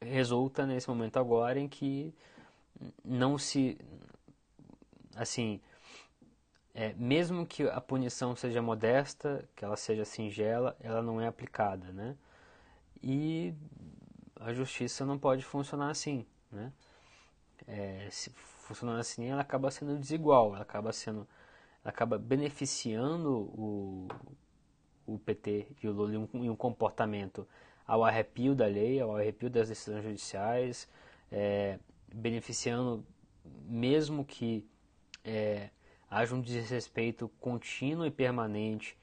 resulta 0.00 0.66
nesse 0.66 0.88
momento 0.88 1.18
agora 1.18 1.58
em 1.58 1.68
que 1.68 2.14
não 3.04 3.38
se. 3.38 3.78
Assim. 5.14 5.60
É, 6.74 6.92
mesmo 6.92 7.46
que 7.46 7.62
a 7.62 7.80
punição 7.80 8.36
seja 8.36 8.60
modesta, 8.60 9.48
que 9.56 9.64
ela 9.64 9.78
seja 9.78 10.04
singela, 10.04 10.76
ela 10.78 11.00
não 11.00 11.18
é 11.18 11.26
aplicada, 11.26 11.90
né? 11.90 12.14
E 13.02 13.54
a 14.38 14.52
justiça 14.52 15.06
não 15.06 15.18
pode 15.18 15.42
funcionar 15.42 15.88
assim, 15.90 16.26
né? 16.52 16.70
É, 17.66 18.08
se 18.10 18.30
funcionando 18.30 18.98
assim, 18.98 19.26
ela 19.26 19.40
acaba 19.40 19.70
sendo 19.70 19.96
desigual, 19.96 20.54
ela 20.54 20.62
acaba 20.62 20.92
sendo, 20.92 21.26
ela 21.82 21.90
acaba 21.90 22.18
beneficiando 22.18 23.30
o, 23.30 24.08
o 25.06 25.18
PT 25.18 25.68
e 25.82 25.88
o 25.88 25.92
Lula 25.92 26.14
em 26.14 26.18
um, 26.18 26.28
em 26.44 26.50
um 26.50 26.56
comportamento 26.56 27.48
ao 27.86 28.04
arrepio 28.04 28.54
da 28.54 28.66
lei, 28.66 29.00
ao 29.00 29.16
arrepio 29.16 29.48
das 29.48 29.68
decisões 29.68 30.02
judiciais, 30.02 30.88
é, 31.30 31.78
beneficiando, 32.12 33.04
mesmo 33.64 34.24
que 34.24 34.66
é, 35.24 35.70
haja 36.10 36.34
um 36.34 36.40
desrespeito 36.40 37.28
contínuo 37.40 38.06
e 38.06 38.10
permanente 38.10 38.96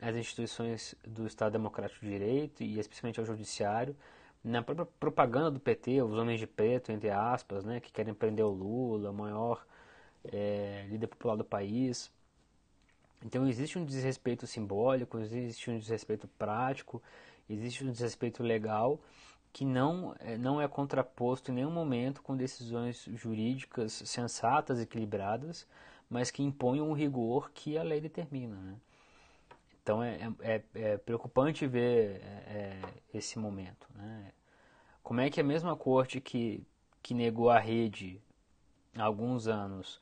às 0.00 0.16
instituições 0.16 0.94
do 1.06 1.26
Estado 1.26 1.52
Democrático 1.52 2.04
de 2.04 2.10
Direito 2.10 2.62
e 2.62 2.78
especialmente 2.78 3.20
ao 3.20 3.26
Judiciário, 3.26 3.96
na 4.42 4.62
própria 4.62 4.86
propaganda 4.98 5.50
do 5.50 5.60
PT, 5.60 6.02
os 6.02 6.18
homens 6.18 6.40
de 6.40 6.46
preto, 6.46 6.90
entre 6.90 7.10
aspas, 7.10 7.64
né, 7.64 7.78
que 7.78 7.92
querem 7.92 8.12
prender 8.12 8.44
o 8.44 8.50
Lula, 8.50 9.10
o 9.10 9.14
maior 9.14 9.64
é, 10.24 10.84
líder 10.88 11.06
popular 11.06 11.36
do 11.36 11.44
país, 11.44 12.10
então 13.24 13.46
existe 13.46 13.78
um 13.78 13.84
desrespeito 13.84 14.46
simbólico, 14.46 15.18
existe 15.18 15.70
um 15.70 15.78
desrespeito 15.78 16.26
prático, 16.38 17.00
existe 17.48 17.84
um 17.84 17.90
desrespeito 17.90 18.42
legal 18.42 19.00
que 19.52 19.64
não, 19.64 20.14
eh, 20.20 20.38
não 20.38 20.60
é 20.60 20.66
contraposto 20.66 21.50
em 21.50 21.54
nenhum 21.54 21.70
momento 21.70 22.22
com 22.22 22.36
decisões 22.36 23.04
jurídicas 23.14 23.92
sensatas, 23.92 24.80
equilibradas, 24.80 25.66
mas 26.08 26.30
que 26.30 26.42
impõem 26.42 26.80
um 26.80 26.92
rigor 26.92 27.50
que 27.52 27.76
a 27.76 27.82
lei 27.82 28.00
determina. 28.00 28.56
Né? 28.56 28.74
Então 29.82 30.02
é, 30.02 30.32
é, 30.40 30.54
é, 30.54 30.64
é 30.74 30.96
preocupante 30.96 31.66
ver 31.66 32.20
é, 32.46 32.80
esse 33.12 33.38
momento. 33.38 33.86
Né? 33.94 34.32
Como 35.02 35.20
é 35.20 35.28
que 35.28 35.40
a 35.40 35.44
mesma 35.44 35.76
corte 35.76 36.20
que, 36.20 36.66
que 37.02 37.12
negou 37.12 37.50
à 37.50 37.58
rede 37.58 38.20
há 38.96 39.04
alguns 39.04 39.48
anos 39.48 40.00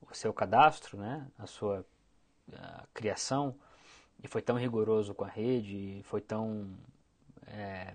o 0.00 0.14
seu 0.14 0.32
cadastro, 0.32 0.96
né, 0.96 1.26
a 1.38 1.46
sua 1.46 1.84
a 2.56 2.86
criação 2.94 3.54
e 4.22 4.28
foi 4.28 4.42
tão 4.42 4.56
rigoroso 4.56 5.14
com 5.14 5.24
a 5.24 5.28
rede, 5.28 6.00
foi 6.04 6.20
tão 6.20 6.76
é, 7.46 7.94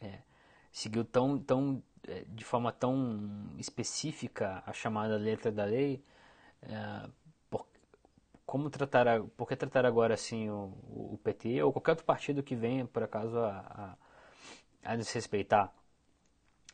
é, 0.00 0.18
seguiu 0.72 1.04
tão, 1.04 1.38
tão 1.38 1.82
é, 2.08 2.24
de 2.28 2.44
forma 2.44 2.72
tão 2.72 3.50
específica 3.58 4.62
a 4.66 4.72
chamada 4.72 5.16
letra 5.16 5.52
da 5.52 5.64
lei, 5.64 6.02
é, 6.62 7.08
como 8.46 8.70
tratar, 8.70 9.22
por 9.36 9.48
que 9.48 9.56
tratar 9.56 9.86
agora 9.86 10.14
assim 10.14 10.50
o, 10.50 10.74
o 11.14 11.20
PT 11.24 11.62
ou 11.62 11.72
qualquer 11.72 11.92
outro 11.92 12.04
partido 12.04 12.42
que 12.42 12.54
venha 12.54 12.84
por 12.86 13.02
acaso 13.02 13.38
a, 13.38 13.96
a, 14.84 14.92
a 14.92 14.96
desrespeitar 14.96 15.72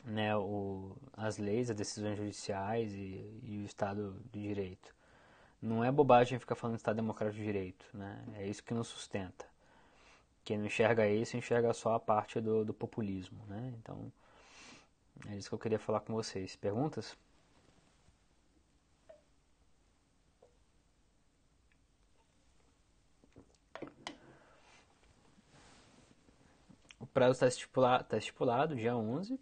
né, 0.03 0.35
o, 0.35 0.95
as 1.13 1.37
leis, 1.37 1.69
as 1.69 1.75
decisões 1.75 2.17
judiciais 2.17 2.93
e, 2.93 3.39
e, 3.43 3.61
o 3.63 3.65
Estado 3.65 4.21
de 4.31 4.41
Direito. 4.41 4.93
Não 5.61 5.83
é 5.83 5.91
bobagem 5.91 6.39
ficar 6.39 6.55
falando 6.55 6.77
Estado 6.77 6.95
Democrático 6.95 7.37
de 7.39 7.45
Direito, 7.45 7.85
né? 7.93 8.23
é 8.35 8.47
isso 8.47 8.63
que 8.63 8.73
nos 8.73 8.87
sustenta. 8.87 9.45
Quem 10.43 10.57
não 10.57 10.65
enxerga 10.65 11.07
isso, 11.07 11.37
enxerga 11.37 11.71
só 11.73 11.93
a 11.93 11.99
parte 11.99 12.41
do, 12.41 12.65
do 12.65 12.73
populismo. 12.73 13.45
Né? 13.47 13.73
Então, 13.79 14.11
é 15.27 15.37
isso 15.37 15.49
que 15.49 15.55
eu 15.55 15.59
queria 15.59 15.77
falar 15.79 15.99
com 16.01 16.13
vocês. 16.13 16.55
Perguntas? 16.55 17.15
O 26.99 27.05
prazo 27.05 27.33
está 27.33 27.47
estipulado, 27.47 28.03
tá 28.05 28.17
estipulado, 28.17 28.75
dia 28.75 28.95
11. 28.95 29.39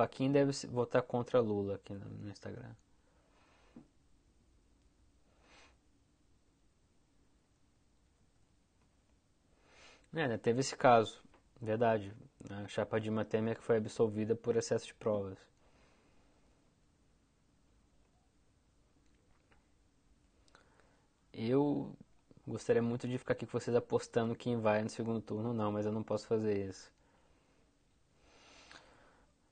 Faquin 0.00 0.32
deve 0.32 0.50
votar 0.68 1.02
contra 1.02 1.40
Lula 1.40 1.74
aqui 1.74 1.92
no 1.92 2.30
Instagram. 2.30 2.74
É, 10.14 10.26
né, 10.26 10.38
teve 10.38 10.60
esse 10.60 10.74
caso, 10.74 11.22
verdade. 11.60 12.14
A 12.48 12.66
chapa 12.66 12.98
Dilma 12.98 13.24
Temer 13.26 13.56
que 13.56 13.62
foi 13.62 13.76
absolvida 13.76 14.34
por 14.34 14.56
excesso 14.56 14.86
de 14.86 14.94
provas. 14.94 15.38
Eu 21.32 21.94
gostaria 22.46 22.82
muito 22.82 23.06
de 23.08 23.18
ficar 23.18 23.32
aqui 23.34 23.46
com 23.46 23.58
vocês 23.58 23.76
apostando 23.76 24.34
quem 24.34 24.58
vai 24.60 24.82
no 24.82 24.88
segundo 24.90 25.20
turno, 25.20 25.52
não, 25.52 25.70
mas 25.72 25.84
eu 25.86 25.92
não 25.92 26.02
posso 26.02 26.26
fazer 26.26 26.68
isso. 26.68 26.90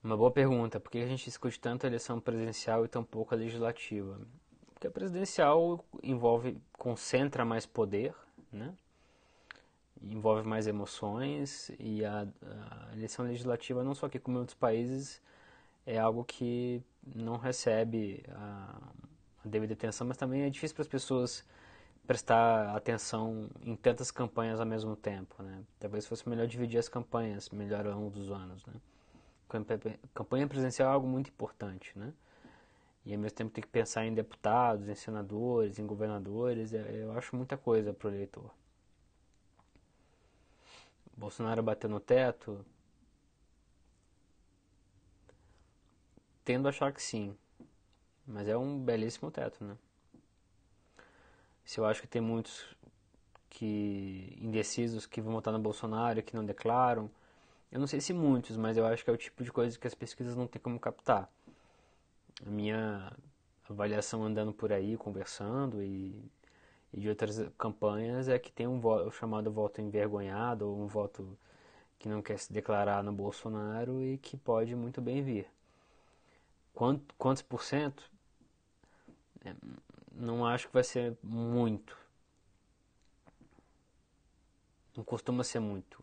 Uma 0.02 0.16
boa 0.16 0.30
pergunta. 0.30 0.78
Por 0.78 0.90
que 0.90 0.98
a 0.98 1.06
gente 1.06 1.24
discute 1.24 1.58
tanto 1.58 1.84
a 1.84 1.88
eleição 1.88 2.20
presidencial 2.20 2.84
e 2.84 2.88
tão 2.88 3.02
pouco 3.04 3.34
a 3.34 3.38
legislativa? 3.38 4.20
Porque 4.72 4.86
a 4.86 4.90
presidencial 4.90 5.84
envolve, 6.02 6.60
concentra 6.72 7.44
mais 7.44 7.66
poder, 7.66 8.14
né? 8.52 8.74
envolve 10.02 10.46
mais 10.46 10.66
emoções 10.66 11.70
e 11.78 12.04
a, 12.04 12.26
a, 12.42 12.92
eleição 12.94 13.24
legislativa, 13.24 13.82
não 13.82 13.94
só 13.94 14.06
aqui 14.06 14.18
como 14.18 14.36
em 14.36 14.40
outros 14.40 14.56
países, 14.56 15.20
é 15.84 15.98
algo 15.98 16.24
que 16.24 16.82
não 17.02 17.36
recebe 17.36 18.24
a, 18.30 18.92
a 19.44 19.48
devida 19.48 19.72
atenção, 19.72 20.06
mas 20.06 20.16
também 20.16 20.42
é 20.42 20.50
difícil 20.50 20.74
para 20.74 20.82
as 20.82 20.88
pessoas 20.88 21.44
prestar 22.06 22.74
atenção 22.74 23.50
em 23.62 23.76
tantas 23.76 24.10
campanhas 24.10 24.60
ao 24.60 24.66
mesmo 24.66 24.96
tempo, 24.96 25.42
né? 25.42 25.62
Talvez 25.78 26.06
fosse 26.06 26.28
melhor 26.28 26.46
dividir 26.46 26.78
as 26.78 26.88
campanhas, 26.88 27.50
melhor 27.50 27.86
ao 27.86 27.94
longo 27.94 28.10
dos 28.10 28.30
anos, 28.30 28.64
né? 28.66 28.74
Campanha 29.48 30.46
presidencial 30.46 30.90
é 30.90 30.94
algo 30.94 31.06
muito 31.06 31.30
importante, 31.30 31.98
né? 31.98 32.12
E 33.04 33.14
ao 33.14 33.20
mesmo 33.20 33.36
tempo 33.36 33.50
tem 33.50 33.62
que 33.62 33.68
pensar 33.68 34.04
em 34.04 34.12
deputados, 34.12 34.88
em 34.88 34.94
senadores, 34.94 35.78
em 35.78 35.86
governadores, 35.86 36.74
é, 36.74 37.02
eu 37.02 37.12
acho 37.12 37.34
muita 37.34 37.56
coisa 37.56 37.92
para 37.92 38.08
o 38.08 38.10
eleitor. 38.10 38.50
Bolsonaro 41.16 41.62
bateu 41.62 41.88
no 41.88 41.98
teto? 41.98 42.64
Tendo 46.44 46.66
a 46.66 46.68
achar 46.68 46.92
que 46.92 47.02
sim. 47.02 47.36
Mas 48.26 48.46
é 48.46 48.56
um 48.56 48.78
belíssimo 48.78 49.30
teto, 49.30 49.64
né? 49.64 49.76
Se 51.64 51.80
eu 51.80 51.86
acho 51.86 52.02
que 52.02 52.06
tem 52.06 52.20
muitos 52.20 52.76
que 53.48 54.36
indecisos 54.40 55.06
que 55.06 55.20
vão 55.20 55.32
votar 55.32 55.52
no 55.52 55.58
Bolsonaro 55.58 56.22
que 56.22 56.36
não 56.36 56.44
declaram, 56.44 57.10
eu 57.72 57.80
não 57.80 57.86
sei 57.86 58.00
se 58.00 58.12
muitos, 58.12 58.56
mas 58.56 58.76
eu 58.76 58.86
acho 58.86 59.04
que 59.04 59.10
é 59.10 59.12
o 59.12 59.16
tipo 59.16 59.44
de 59.44 59.52
coisa 59.52 59.78
que 59.78 59.86
as 59.86 59.94
pesquisas 59.94 60.36
não 60.36 60.46
têm 60.46 60.60
como 60.60 60.78
captar. 60.80 61.30
A 62.44 62.50
minha 62.50 63.12
avaliação 63.68 64.24
andando 64.24 64.52
por 64.52 64.72
aí, 64.72 64.96
conversando 64.96 65.82
e 65.82 66.14
e 66.92 67.00
de 67.00 67.08
outras 67.08 67.38
campanhas 67.58 68.28
é 68.28 68.38
que 68.38 68.50
tem 68.50 68.66
um 68.66 68.80
voto, 68.80 69.10
chamado 69.12 69.50
voto 69.50 69.80
envergonhado 69.80 70.68
ou 70.68 70.80
um 70.80 70.86
voto 70.86 71.38
que 71.98 72.08
não 72.08 72.22
quer 72.22 72.38
se 72.38 72.52
declarar 72.52 73.02
no 73.02 73.12
Bolsonaro 73.12 74.02
e 74.02 74.18
que 74.18 74.36
pode 74.36 74.74
muito 74.74 75.00
bem 75.00 75.22
vir. 75.22 75.46
Quanto, 76.72 77.14
quantos 77.16 77.42
por 77.42 77.62
cento? 77.62 78.10
É, 79.44 79.54
não 80.12 80.46
acho 80.46 80.68
que 80.68 80.74
vai 80.74 80.84
ser 80.84 81.16
muito. 81.22 81.96
Não 84.96 85.04
costuma 85.04 85.44
ser 85.44 85.60
muito. 85.60 86.02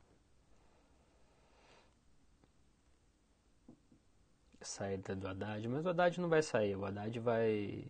Saída 4.66 5.16
do 5.16 5.28
Haddad, 5.28 5.68
mas 5.68 5.86
o 5.86 5.90
Haddad 5.90 6.20
não 6.20 6.30
vai 6.30 6.42
sair, 6.42 6.76
o 6.76 6.86
Haddad 6.86 7.20
vai 7.20 7.88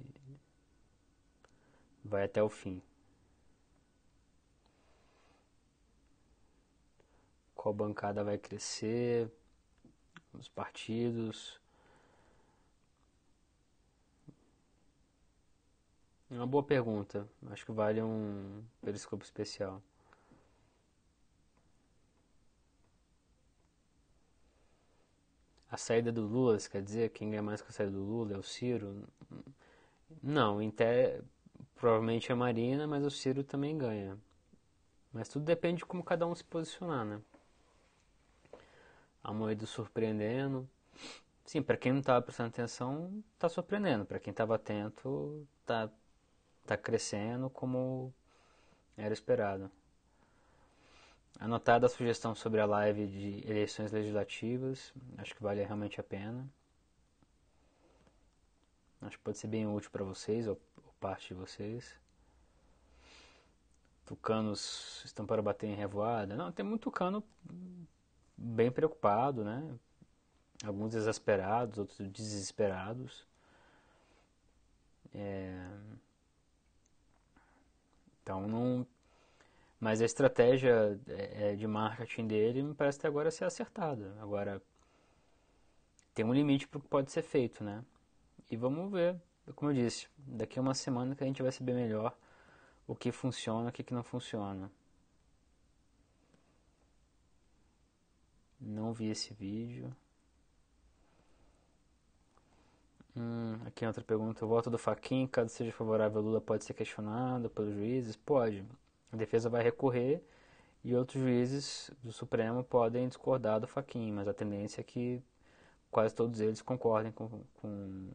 vai 2.03 2.23
até 2.25 2.41
o 2.43 2.49
fim. 2.49 2.81
Qual 7.55 7.73
bancada 7.73 8.23
vai 8.23 8.37
crescer? 8.37 9.29
Os 10.33 10.47
partidos. 10.49 11.59
Uma 16.29 16.45
boa 16.45 16.63
pergunta. 16.63 17.27
Acho 17.51 17.65
que 17.65 17.71
vale 17.71 18.01
um 18.01 18.63
periscopo 18.81 19.23
especial. 19.23 19.81
A 25.69 25.77
saída 25.77 26.11
do 26.11 26.21
Lula, 26.21 26.57
quer 26.69 26.81
dizer, 26.81 27.09
quem 27.09 27.29
ganha 27.29 27.41
mais 27.41 27.61
com 27.61 27.69
a 27.69 27.71
saída 27.71 27.91
do 27.91 28.03
Lula 28.03 28.33
é 28.33 28.37
o 28.37 28.43
Ciro? 28.43 29.03
Não, 30.21 30.59
te 30.71 31.21
provavelmente 31.75 32.31
a 32.31 32.35
Marina, 32.35 32.87
mas 32.87 33.05
o 33.05 33.11
Ciro 33.11 33.43
também 33.43 33.77
ganha. 33.77 34.17
Mas 35.11 35.29
tudo 35.29 35.45
depende 35.45 35.79
de 35.79 35.85
como 35.85 36.03
cada 36.03 36.25
um 36.27 36.35
se 36.35 36.43
posicionar, 36.43 37.05
né? 37.05 37.21
A 39.23 39.33
Moedo 39.33 39.65
surpreendendo. 39.65 40.69
Sim, 41.45 41.61
para 41.61 41.77
quem 41.77 41.91
não 41.91 41.99
estava 41.99 42.21
prestando 42.21 42.49
atenção, 42.49 43.23
está 43.33 43.47
surpreendendo. 43.47 44.05
Para 44.05 44.19
quem 44.19 44.31
estava 44.31 44.55
atento, 44.55 45.47
está 45.61 45.89
tá 46.65 46.75
crescendo 46.75 47.49
como 47.49 48.13
era 48.97 49.13
esperado. 49.13 49.69
Anotada 51.39 51.85
a 51.85 51.89
sugestão 51.89 52.33
sobre 52.33 52.61
a 52.61 52.65
live 52.65 53.07
de 53.07 53.49
eleições 53.49 53.91
legislativas, 53.91 54.93
acho 55.17 55.35
que 55.35 55.43
vale 55.43 55.63
realmente 55.63 55.99
a 55.99 56.03
pena. 56.03 56.49
Acho 59.01 59.17
que 59.17 59.23
pode 59.23 59.37
ser 59.37 59.47
bem 59.47 59.67
útil 59.67 59.91
para 59.91 60.03
vocês, 60.03 60.47
ou 60.47 60.59
parte 60.99 61.27
de 61.27 61.33
vocês. 61.35 61.95
Tucanos 64.05 65.01
estão 65.03 65.25
para 65.25 65.41
bater 65.41 65.67
em 65.67 65.75
revoada. 65.75 66.35
Não, 66.35 66.51
tem 66.51 66.65
muito 66.65 66.83
tucano 66.83 67.23
bem 68.37 68.71
preocupado, 68.71 69.43
né? 69.43 69.77
Alguns 70.63 70.95
exasperados, 70.95 71.77
outros 71.77 71.99
desesperados. 72.09 73.27
É... 75.13 75.67
Então 78.21 78.47
não. 78.47 78.87
Mas 79.85 80.01
a 80.01 80.05
estratégia 80.05 80.99
é, 81.07 81.51
é 81.51 81.55
de 81.55 81.67
marketing 81.67 82.25
dele 82.25 82.63
me 82.63 82.73
parece 82.73 82.97
até 82.97 83.07
agora 83.07 83.29
ser 83.29 83.45
acertada. 83.45 84.15
Agora 84.19 84.59
tem 86.15 86.25
um 86.25 86.33
limite 86.33 86.67
para 86.67 86.79
o 86.79 86.81
que 86.81 86.87
pode 86.87 87.11
ser 87.11 87.21
feito, 87.21 87.63
né? 87.63 87.85
E 88.49 88.57
vamos 88.57 88.91
ver 88.91 89.15
como 89.53 89.69
eu 89.69 89.75
disse, 89.75 90.07
daqui 90.17 90.57
a 90.57 90.61
uma 90.63 90.73
semana 90.73 91.15
que 91.15 91.23
a 91.23 91.27
gente 91.27 91.43
vai 91.43 91.51
saber 91.51 91.73
melhor 91.73 92.17
o 92.87 92.95
que 92.95 93.11
funciona, 93.11 93.69
o 93.69 93.71
que, 93.71 93.93
não 93.93 94.01
funciona. 94.01 94.71
Não 98.59 98.91
vi 98.91 99.09
esse 99.11 99.35
vídeo. 99.35 99.95
Hum, 103.15 103.59
aqui 103.67 103.85
outra 103.85 104.03
pergunta. 104.03 104.43
O 104.43 104.47
voto 104.47 104.71
do 104.71 104.79
Faquin, 104.79 105.27
caso 105.27 105.49
seja 105.49 105.71
favorável 105.71 106.21
Lula, 106.21 106.41
pode 106.41 106.65
ser 106.65 106.73
questionado 106.73 107.51
pelos 107.51 107.75
juízes? 107.75 108.15
Pode. 108.15 108.65
A 109.15 109.17
defesa 109.17 109.49
vai 109.49 109.63
recorrer 109.63 110.21
e 110.83 110.95
outros 110.95 111.21
juízes 111.21 111.89
do 112.03 112.11
Supremo 112.11 112.63
podem 112.63 113.07
discordar 113.07 113.59
do 113.59 113.67
Faquin, 113.67 114.11
mas 114.11 114.27
a 114.27 114.33
tendência 114.33 114.81
é 114.81 114.83
que 114.83 115.23
quase 115.89 116.13
todos 116.13 116.39
eles 116.39 116.61
concordem 116.61 117.11
com, 117.11 117.41
com 117.55 118.09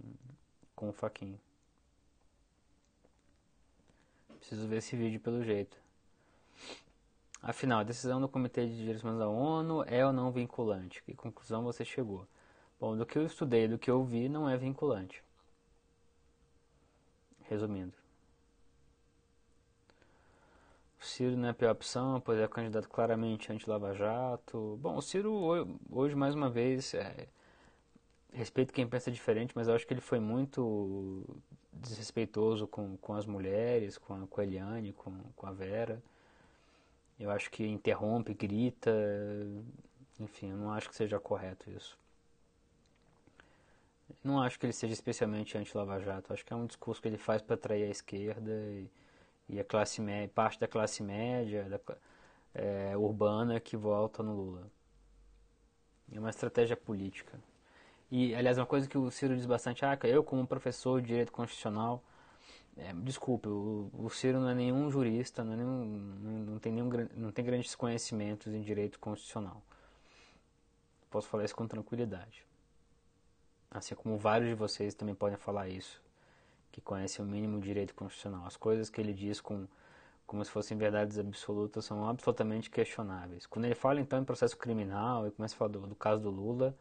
com 0.80 0.88
o 0.88 0.92
faquinho. 0.94 1.38
Preciso 4.38 4.66
ver 4.66 4.78
esse 4.78 4.96
vídeo 4.96 5.20
pelo 5.20 5.44
jeito. 5.44 5.76
Afinal, 7.42 7.80
a 7.80 7.84
decisão 7.84 8.18
do 8.18 8.28
Comitê 8.28 8.66
de 8.66 8.78
Direitos 8.78 9.02
Humanos 9.02 9.20
da 9.20 9.28
ONU 9.28 9.84
é 9.86 10.04
ou 10.06 10.10
não 10.10 10.32
vinculante? 10.32 11.02
Que 11.02 11.14
conclusão 11.14 11.62
você 11.64 11.84
chegou? 11.84 12.26
Bom, 12.80 12.96
do 12.96 13.04
que 13.04 13.18
eu 13.18 13.26
estudei, 13.26 13.68
do 13.68 13.78
que 13.78 13.90
eu 13.90 14.02
vi, 14.02 14.26
não 14.26 14.48
é 14.48 14.56
vinculante. 14.56 15.22
Resumindo. 17.42 17.99
O 21.00 21.04
Ciro 21.04 21.34
não 21.34 21.48
é 21.48 21.50
a 21.50 21.54
pior 21.54 21.70
opção, 21.70 22.20
pois 22.20 22.38
é 22.38 22.46
candidato 22.46 22.86
claramente 22.88 23.50
anti-Lava 23.50 23.94
Jato. 23.94 24.78
Bom, 24.82 24.96
o 24.98 25.02
Ciro 25.02 25.32
hoje, 25.90 26.14
mais 26.14 26.34
uma 26.34 26.50
vez, 26.50 26.92
é, 26.92 27.26
respeito 28.34 28.72
quem 28.72 28.86
pensa 28.86 29.10
diferente, 29.10 29.52
mas 29.56 29.66
eu 29.66 29.74
acho 29.74 29.86
que 29.86 29.94
ele 29.94 30.02
foi 30.02 30.20
muito 30.20 31.24
desrespeitoso 31.72 32.66
com, 32.66 32.98
com 32.98 33.14
as 33.14 33.24
mulheres, 33.24 33.96
com 33.96 34.12
a, 34.12 34.26
com 34.26 34.40
a 34.42 34.44
Eliane, 34.44 34.92
com, 34.92 35.10
com 35.34 35.46
a 35.46 35.52
Vera. 35.52 36.02
Eu 37.18 37.30
acho 37.30 37.50
que 37.50 37.66
interrompe, 37.66 38.34
grita, 38.34 38.90
enfim, 40.18 40.50
eu 40.50 40.56
não 40.58 40.70
acho 40.70 40.90
que 40.90 40.94
seja 40.94 41.18
correto 41.18 41.70
isso. 41.70 41.98
Não 44.22 44.42
acho 44.42 44.58
que 44.58 44.66
ele 44.66 44.72
seja 44.74 44.92
especialmente 44.92 45.56
anti-Lava 45.56 45.98
Jato, 45.98 46.34
acho 46.34 46.44
que 46.44 46.52
é 46.52 46.56
um 46.56 46.66
discurso 46.66 47.00
que 47.00 47.08
ele 47.08 47.16
faz 47.16 47.40
para 47.40 47.54
atrair 47.54 47.84
a 47.84 47.90
esquerda 47.90 48.50
e 48.50 48.90
e 49.50 49.58
a 49.58 49.64
classe 49.64 50.00
média, 50.00 50.30
parte 50.32 50.60
da 50.60 50.68
classe 50.68 51.02
média 51.02 51.64
da, 51.68 51.80
é, 52.54 52.96
urbana 52.96 53.58
que 53.58 53.76
volta 53.76 54.22
no 54.22 54.34
Lula. 54.34 54.70
É 56.12 56.18
uma 56.18 56.30
estratégia 56.30 56.76
política. 56.76 57.38
E, 58.10 58.34
aliás, 58.34 58.58
uma 58.58 58.66
coisa 58.66 58.88
que 58.88 58.98
o 58.98 59.10
Ciro 59.10 59.36
diz 59.36 59.46
bastante, 59.46 59.84
ah, 59.84 59.98
eu 60.04 60.24
como 60.24 60.46
professor 60.46 61.00
de 61.00 61.08
direito 61.08 61.32
constitucional, 61.32 62.02
é, 62.76 62.92
desculpe, 62.92 63.48
o, 63.48 63.90
o, 63.92 64.08
Ciro 64.08 64.40
não 64.40 64.48
é 64.48 64.54
nenhum 64.54 64.90
jurista, 64.90 65.44
não, 65.44 65.52
é 65.52 65.56
nenhum, 65.56 65.84
não, 65.84 66.32
não, 66.52 66.58
tem 66.58 66.72
nenhum, 66.72 66.88
não 67.14 67.32
tem 67.32 67.44
grandes 67.44 67.74
conhecimentos 67.74 68.52
em 68.52 68.62
direito 68.62 68.98
constitucional. 68.98 69.62
Posso 71.10 71.28
falar 71.28 71.44
isso 71.44 71.56
com 71.56 71.66
tranquilidade. 71.66 72.44
Assim 73.70 73.94
como 73.94 74.16
vários 74.16 74.48
de 74.48 74.54
vocês 74.54 74.94
também 74.94 75.14
podem 75.14 75.36
falar 75.36 75.68
isso 75.68 76.00
que 76.70 76.80
conhece 76.80 77.20
o 77.20 77.24
mínimo 77.24 77.61
direito 77.61 77.94
constitucional. 77.94 78.46
As 78.46 78.56
coisas 78.56 78.90
que 78.90 79.00
ele 79.00 79.12
diz 79.12 79.40
com 79.40 79.66
como 80.26 80.44
se 80.44 80.50
fossem 80.52 80.78
verdades 80.78 81.18
absolutas 81.18 81.85
são 81.85 82.09
absolutamente 82.09 82.70
questionáveis. 82.70 83.46
Quando 83.46 83.64
ele 83.64 83.74
fala 83.74 84.00
então 84.00 84.20
em 84.20 84.24
processo 84.24 84.56
criminal 84.56 85.26
e 85.26 85.33
começa 85.33 85.56
a 85.56 85.59
falar 85.59 85.72
do, 85.72 85.80
do 85.88 85.96
caso 85.96 86.22
do 86.22 86.30
Lula, 86.30 86.72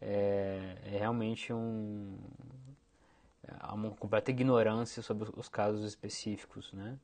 é, 0.00 0.76
é 0.82 0.98
realmente 0.98 1.52
um, 1.52 2.18
é 3.46 3.72
uma 3.72 3.90
completa 3.92 4.32
ignorância 4.32 5.02
sobre 5.02 5.30
os 5.36 5.48
casos 5.48 5.84
específicos, 5.84 6.72
né? 6.72 6.98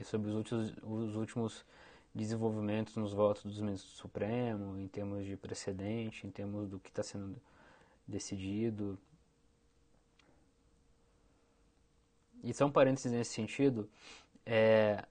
E 0.00 0.02
sobre 0.02 0.28
os 0.28 0.34
últimos, 0.34 0.74
os 0.82 1.14
últimos 1.14 1.64
desenvolvimentos 2.12 2.96
nos 2.96 3.12
votos 3.12 3.44
dos 3.44 3.60
ministros 3.60 3.92
do 3.92 3.98
Supremo, 3.98 4.76
em 4.76 4.88
termos 4.88 5.24
de 5.24 5.36
precedente, 5.36 6.26
em 6.26 6.30
termos 6.30 6.68
do 6.68 6.80
que 6.80 6.90
está 6.90 7.04
sendo 7.04 7.36
decidido. 8.08 8.98
E 12.42 12.52
são 12.52 12.70
parênteses 12.70 13.12
nesse 13.12 13.32
sentido, 13.32 13.88
é, 14.44 15.04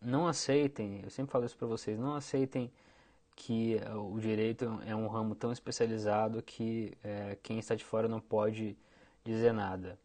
não 0.00 0.26
aceitem, 0.26 1.00
eu 1.02 1.10
sempre 1.10 1.32
falo 1.32 1.44
isso 1.44 1.56
para 1.56 1.66
vocês, 1.66 1.98
não 1.98 2.14
aceitem 2.14 2.70
que 3.36 3.76
o 3.94 4.18
direito 4.18 4.80
é 4.84 4.96
um 4.96 5.06
ramo 5.06 5.34
tão 5.34 5.52
especializado 5.52 6.42
que 6.42 6.92
é, 7.04 7.38
quem 7.42 7.58
está 7.58 7.74
de 7.74 7.84
fora 7.84 8.08
não 8.08 8.20
pode 8.20 8.76
dizer 9.24 9.52
nada. 9.52 9.98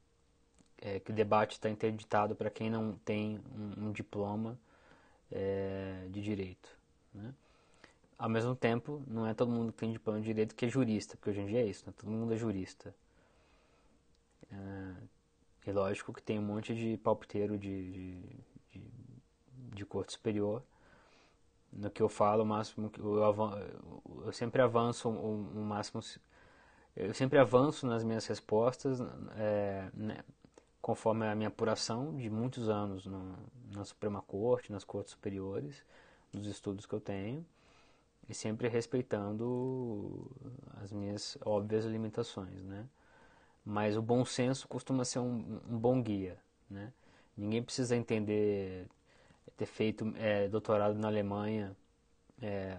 É, 0.80 1.00
que 1.00 1.12
o 1.12 1.13
debate 1.13 1.54
está 1.54 1.69
interditado 1.69 2.36
para 2.36 2.50
quem 2.50 2.69
não 2.69 2.93
tem 3.06 3.39
um, 3.58 3.88
um 3.88 3.91
diploma 3.91 4.60
é, 5.32 6.06
de 6.10 6.22
direito. 6.22 6.69
Né? 7.13 7.34
Ao 8.17 8.30
mesmo 8.30 8.56
tempo, 8.56 9.02
não 9.08 9.26
é 9.26 9.34
todo 9.34 9.50
mundo 9.50 9.72
que 9.72 9.80
tem 9.80 9.91
diploma 9.91 10.19
de 10.19 10.26
direito 10.26 10.54
que 10.54 10.65
é 10.65 10.69
jurista, 10.69 11.15
porque 11.15 11.30
hoje 11.30 11.41
em 11.41 11.48
dia 11.48 11.62
é 11.62 11.65
isso, 11.65 11.84
né? 11.88 11.93
todo 11.98 12.12
mundo 12.12 12.34
é 12.34 12.38
jurista. 12.38 12.93
E 15.65 15.71
lógico 15.71 16.13
que 16.13 16.21
tem 16.21 16.38
um 16.38 16.41
monte 16.41 16.76
de 16.76 16.97
palpiteiro 16.97 17.58
de, 17.58 17.91
de, 17.91 18.21
de, 18.71 18.91
de 19.73 19.86
corte 19.86 20.13
superior. 20.13 20.62
No 21.71 21.89
que 21.89 22.02
eu 22.02 22.10
falo, 22.10 22.43
o 22.43 22.45
máximo 22.45 22.91
eu, 22.99 24.26
eu 24.26 24.32
sempre 24.32 24.62
avanço 24.62 25.10
o, 25.10 25.60
o, 25.60 25.65
máximo. 25.65 26.02
Eu 26.95 27.13
sempre 27.13 27.39
avanço 27.39 27.88
nas 27.88 28.04
minhas 28.04 28.26
respostas, 28.28 28.99
é, 29.36 29.89
né, 29.93 30.23
conforme 30.82 31.26
a 31.26 31.34
minha 31.34 31.47
apuração 31.47 32.15
de 32.15 32.30
muitos 32.30 32.69
anos 32.69 33.06
no, 33.06 33.36
na 33.73 33.84
Suprema 33.86 34.21
Corte, 34.21 34.71
nas 34.71 34.84
cortes 34.84 35.13
superiores, 35.13 35.84
nos 36.32 36.45
estudos 36.45 36.86
que 36.86 36.93
eu 36.93 36.99
tenho, 37.02 37.43
e 38.30 38.34
sempre 38.34 38.67
respeitando 38.67 40.30
as 40.82 40.91
minhas 40.91 41.38
óbvias 41.43 41.86
limitações, 41.86 42.63
né? 42.63 42.88
Mas 43.65 43.95
o 43.95 44.02
bom 44.02 44.26
senso 44.26 44.67
costuma 44.67 45.06
ser 45.06 45.19
um, 45.19 45.60
um 45.69 45.78
bom 45.78 46.02
guia. 46.02 46.38
Né? 46.69 46.91
Ninguém 47.38 47.63
precisa 47.63 47.95
entender, 47.95 48.88
ter 49.58 49.65
feito 49.65 50.13
é, 50.17 50.47
doutorado 50.47 50.95
na 50.95 51.08
Alemanha 51.08 51.76
é, 52.41 52.78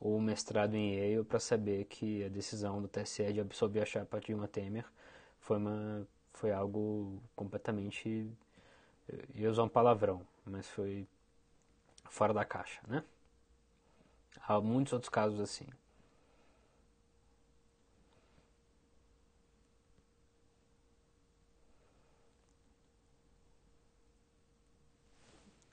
ou 0.00 0.20
mestrado 0.20 0.74
em 0.74 0.94
Yale 0.94 1.24
para 1.24 1.38
saber 1.38 1.84
que 1.84 2.24
a 2.24 2.28
decisão 2.28 2.80
do 2.80 2.88
TSE 2.88 3.32
de 3.32 3.40
absorver 3.40 3.80
a 3.82 3.86
chapa 3.86 4.18
de 4.20 4.26
Dilma 4.26 4.48
Temer 4.48 4.84
foi, 5.38 5.58
uma, 5.58 6.06
foi 6.32 6.52
algo 6.52 7.22
completamente. 7.36 8.30
Eu 9.08 9.18
ia 9.34 9.50
usar 9.50 9.64
um 9.64 9.68
palavrão, 9.68 10.22
mas 10.44 10.66
foi 10.68 11.06
fora 12.08 12.32
da 12.32 12.44
caixa. 12.44 12.80
Né? 12.88 13.04
Há 14.40 14.60
muitos 14.60 14.92
outros 14.92 15.10
casos 15.10 15.40
assim. 15.40 15.66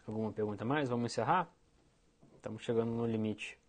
Alguma 0.10 0.32
pergunta 0.32 0.66
mais? 0.66 0.90
Vamos 0.90 1.12
encerrar? 1.12 1.48
Estamos 2.36 2.64
chegando 2.64 2.90
no 2.90 3.06
limite. 3.06 3.60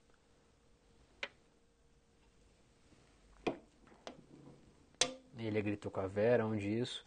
Ele 5.38 5.60
gritou 5.60 5.90
com 5.90 6.00
a 6.00 6.06
Vera, 6.06 6.46
onde 6.46 6.66
isso? 6.66 7.04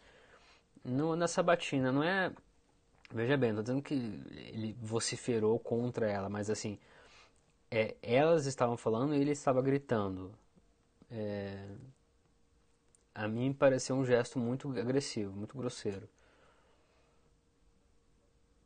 No, 0.84 1.16
na 1.16 1.28
sabatina, 1.28 1.92
não 1.92 2.04
é. 2.04 2.32
Veja 3.12 3.36
bem, 3.36 3.52
não 3.52 3.62
estou 3.62 3.76
dizendo 3.76 3.84
que 3.84 3.96
ele 4.54 4.78
vociferou 4.80 5.58
contra 5.58 6.08
ela, 6.08 6.30
mas 6.30 6.52
assim. 6.52 6.78
É, 7.72 7.96
elas 8.04 8.46
estavam 8.46 8.78
falando 8.78 9.16
e 9.16 9.20
ele 9.20 9.32
estava 9.32 9.64
gritando. 9.64 10.32
É, 11.10 11.68
a 13.16 13.28
mim 13.28 13.52
pareceu 13.52 13.96
um 13.96 14.06
gesto 14.06 14.38
muito 14.38 14.70
agressivo, 14.80 15.36
muito 15.36 15.58
grosseiro. 15.58 16.08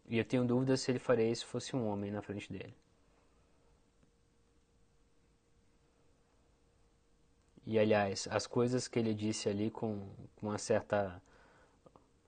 E 0.08 0.18
eu 0.18 0.26
tenho 0.26 0.46
dúvida 0.46 0.78
se 0.78 0.92
ele 0.92 1.00
faria 1.00 1.30
isso 1.30 1.42
se 1.42 1.48
fosse 1.48 1.76
um 1.76 1.88
homem 1.88 2.12
na 2.12 2.22
frente 2.22 2.52
dele. 2.52 2.74
E 7.66 7.78
aliás, 7.78 8.28
as 8.32 8.48
coisas 8.48 8.88
que 8.88 8.98
ele 8.98 9.14
disse 9.14 9.50
ali 9.50 9.70
com, 9.70 10.08
com 10.38 10.48
uma 10.48 10.58
certa. 10.58 11.22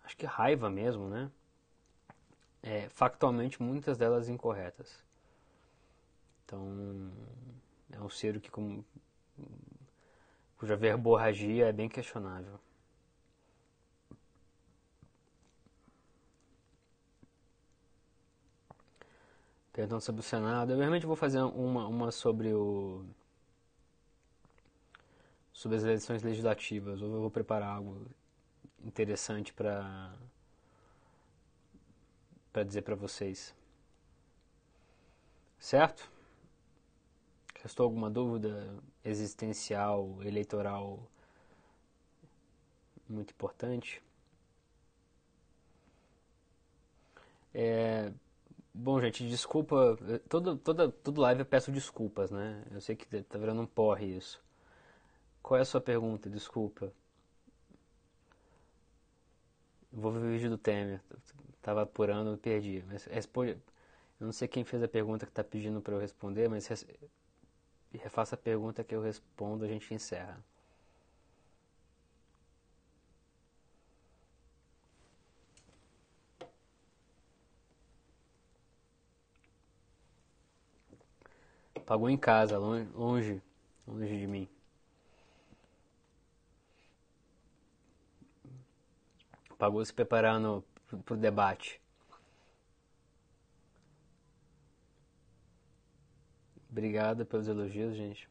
Acho 0.03 0.17
que 0.17 0.25
raiva 0.25 0.69
mesmo, 0.69 1.07
né? 1.07 1.31
É, 2.61 2.89
factualmente, 2.89 3.61
muitas 3.61 3.97
delas 3.97 4.27
incorretas. 4.27 5.01
Então, 6.43 7.11
é 7.91 8.01
um 8.01 8.09
ser 8.09 8.41
que, 8.41 8.51
com, 8.51 8.83
cuja 10.57 10.75
verborragia 10.75 11.67
é 11.67 11.71
bem 11.71 11.87
questionável. 11.87 12.59
Perguntando 19.73 20.01
sobre 20.01 20.21
o 20.21 20.23
Senado. 20.23 20.73
Eu 20.73 20.79
realmente 20.79 21.05
vou 21.05 21.15
fazer 21.15 21.41
uma, 21.41 21.87
uma 21.87 22.11
sobre 22.11 22.53
o. 22.53 23.05
sobre 25.53 25.77
as 25.77 25.83
eleições 25.83 26.23
legislativas. 26.23 27.01
Ou 27.01 27.13
eu 27.13 27.21
vou 27.21 27.31
preparar 27.31 27.77
algo 27.77 28.05
interessante 28.83 29.53
para. 29.53 30.13
para 32.51 32.63
dizer 32.63 32.81
para 32.81 32.95
vocês. 32.95 33.55
Certo? 35.59 36.09
Restou 37.61 37.83
alguma 37.83 38.09
dúvida 38.09 38.73
existencial, 39.03 40.17
eleitoral 40.23 41.09
muito 43.09 43.31
importante? 43.31 44.01
É, 47.53 48.11
Bom, 48.73 48.99
gente, 48.99 49.27
desculpa. 49.27 49.97
Todo, 50.27 50.57
toda, 50.57 50.89
todo 50.91 51.21
live 51.21 51.41
eu 51.41 51.45
peço 51.45 51.71
desculpas, 51.71 52.31
né? 52.31 52.63
Eu 52.71 52.81
sei 52.81 52.95
que 52.95 53.05
tá 53.23 53.37
virando 53.37 53.61
um 53.61 53.65
porre 53.67 54.05
isso. 54.05 54.41
Qual 55.43 55.57
é 55.57 55.61
a 55.61 55.65
sua 55.65 55.81
pergunta? 55.81 56.29
Desculpa. 56.29 56.93
Vou 59.91 60.11
ver 60.11 60.19
o 60.19 60.31
vídeo 60.31 60.49
do 60.49 60.57
Temer. 60.57 61.01
Tava 61.61 61.81
apurando, 61.83 62.37
perdi. 62.37 62.83
Mas 62.87 63.05
responde. 63.05 63.51
Eu 64.19 64.25
não 64.25 64.31
sei 64.31 64.47
quem 64.47 64.63
fez 64.63 64.81
a 64.83 64.87
pergunta 64.87 65.25
que 65.25 65.31
tá 65.31 65.43
pedindo 65.43 65.81
para 65.81 65.95
eu 65.95 65.99
responder, 65.99 66.49
mas 66.49 66.67
refaça 67.93 68.35
a 68.35 68.37
pergunta 68.37 68.83
que 68.83 68.93
eu 68.95 69.01
respondo, 69.01 69.63
a 69.65 69.67
gente 69.67 69.93
encerra. 69.93 70.43
Pagou 81.89 82.07
em 82.07 82.17
casa, 82.17 82.59
longe, 82.59 82.87
longe, 83.87 84.19
de 84.19 84.27
mim. 84.27 84.47
Pagou 89.57 89.83
se 89.83 89.91
preparando 89.91 90.63
para 91.03 91.15
o 91.15 91.17
debate. 91.17 91.81
Obrigado 96.69 97.25
pelos 97.25 97.47
elogios, 97.47 97.95
gente. 97.95 98.29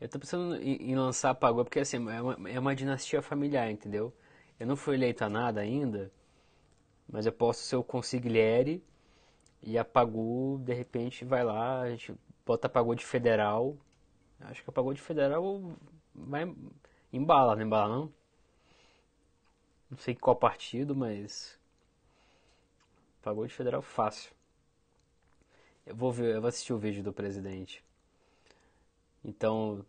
Eu 0.00 0.08
tô 0.08 0.20
pensando 0.20 0.54
em, 0.62 0.92
em 0.92 0.94
lançar 0.94 1.34
Pagou 1.34 1.64
porque 1.64 1.80
assim, 1.80 1.96
é 2.08 2.22
uma, 2.22 2.50
é 2.50 2.60
uma 2.60 2.76
dinastia 2.76 3.20
familiar, 3.20 3.68
entendeu? 3.68 4.14
Eu 4.60 4.68
não 4.68 4.76
fui 4.76 4.94
eleito 4.94 5.24
a 5.24 5.28
nada 5.28 5.60
ainda, 5.60 6.08
mas 7.08 7.26
eu 7.26 7.32
posso 7.32 7.64
ser 7.64 7.74
o 7.74 7.82
consigliere 7.82 8.80
e 9.62 9.78
a 9.78 9.84
Pagu, 9.84 10.60
de 10.64 10.74
repente, 10.74 11.24
vai 11.24 11.44
lá, 11.44 11.80
a 11.82 11.90
gente 11.90 12.14
bota 12.46 12.66
a 12.66 12.70
Pagu 12.70 12.94
de 12.94 13.04
federal. 13.04 13.76
Acho 14.40 14.62
que 14.64 14.70
a 14.70 14.72
Pagu 14.72 14.94
de 14.94 15.00
federal 15.00 15.74
vai 16.14 16.54
embala, 17.12 17.56
não 17.56 17.62
embala 17.62 17.88
não? 17.88 18.12
Não 19.90 19.98
sei 19.98 20.14
qual 20.14 20.36
partido, 20.36 20.94
mas 20.94 21.60
Pagou 23.22 23.46
de 23.46 23.54
federal 23.54 23.82
fácil. 23.82 24.32
Eu 25.84 25.94
vou 25.94 26.12
ver, 26.12 26.36
eu 26.36 26.40
vou 26.40 26.48
assistir 26.48 26.72
o 26.72 26.78
vídeo 26.78 27.02
do 27.02 27.12
presidente. 27.12 27.84
Então, 29.22 29.84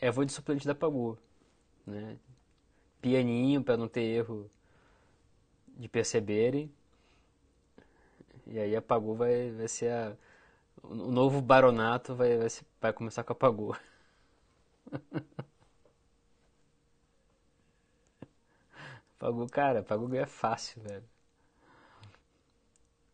é, 0.00 0.10
vou 0.10 0.24
de 0.24 0.32
suplente 0.32 0.66
da 0.66 0.74
Pagu, 0.74 1.16
né? 1.86 2.18
Pianinho 3.00 3.62
para 3.62 3.76
não 3.76 3.88
ter 3.88 4.02
erro 4.02 4.50
de 5.76 5.88
perceberem. 5.88 6.72
E 8.48 8.58
aí 8.58 8.74
a 8.76 8.82
Pagu 8.82 9.14
vai, 9.14 9.50
vai 9.52 9.68
ser 9.68 9.92
a, 9.92 10.16
o 10.84 10.94
novo 10.94 11.40
baronato 11.42 12.14
vai, 12.16 12.36
vai, 12.38 12.50
ser, 12.50 12.64
vai 12.80 12.92
começar 12.92 13.24
com 13.24 13.32
a 13.34 13.36
Pagu. 13.36 13.76
Pagu, 19.18 19.46
cara, 19.48 19.82
Pagu 19.82 20.14
é 20.16 20.26
fácil, 20.26 20.82
velho. 20.82 21.04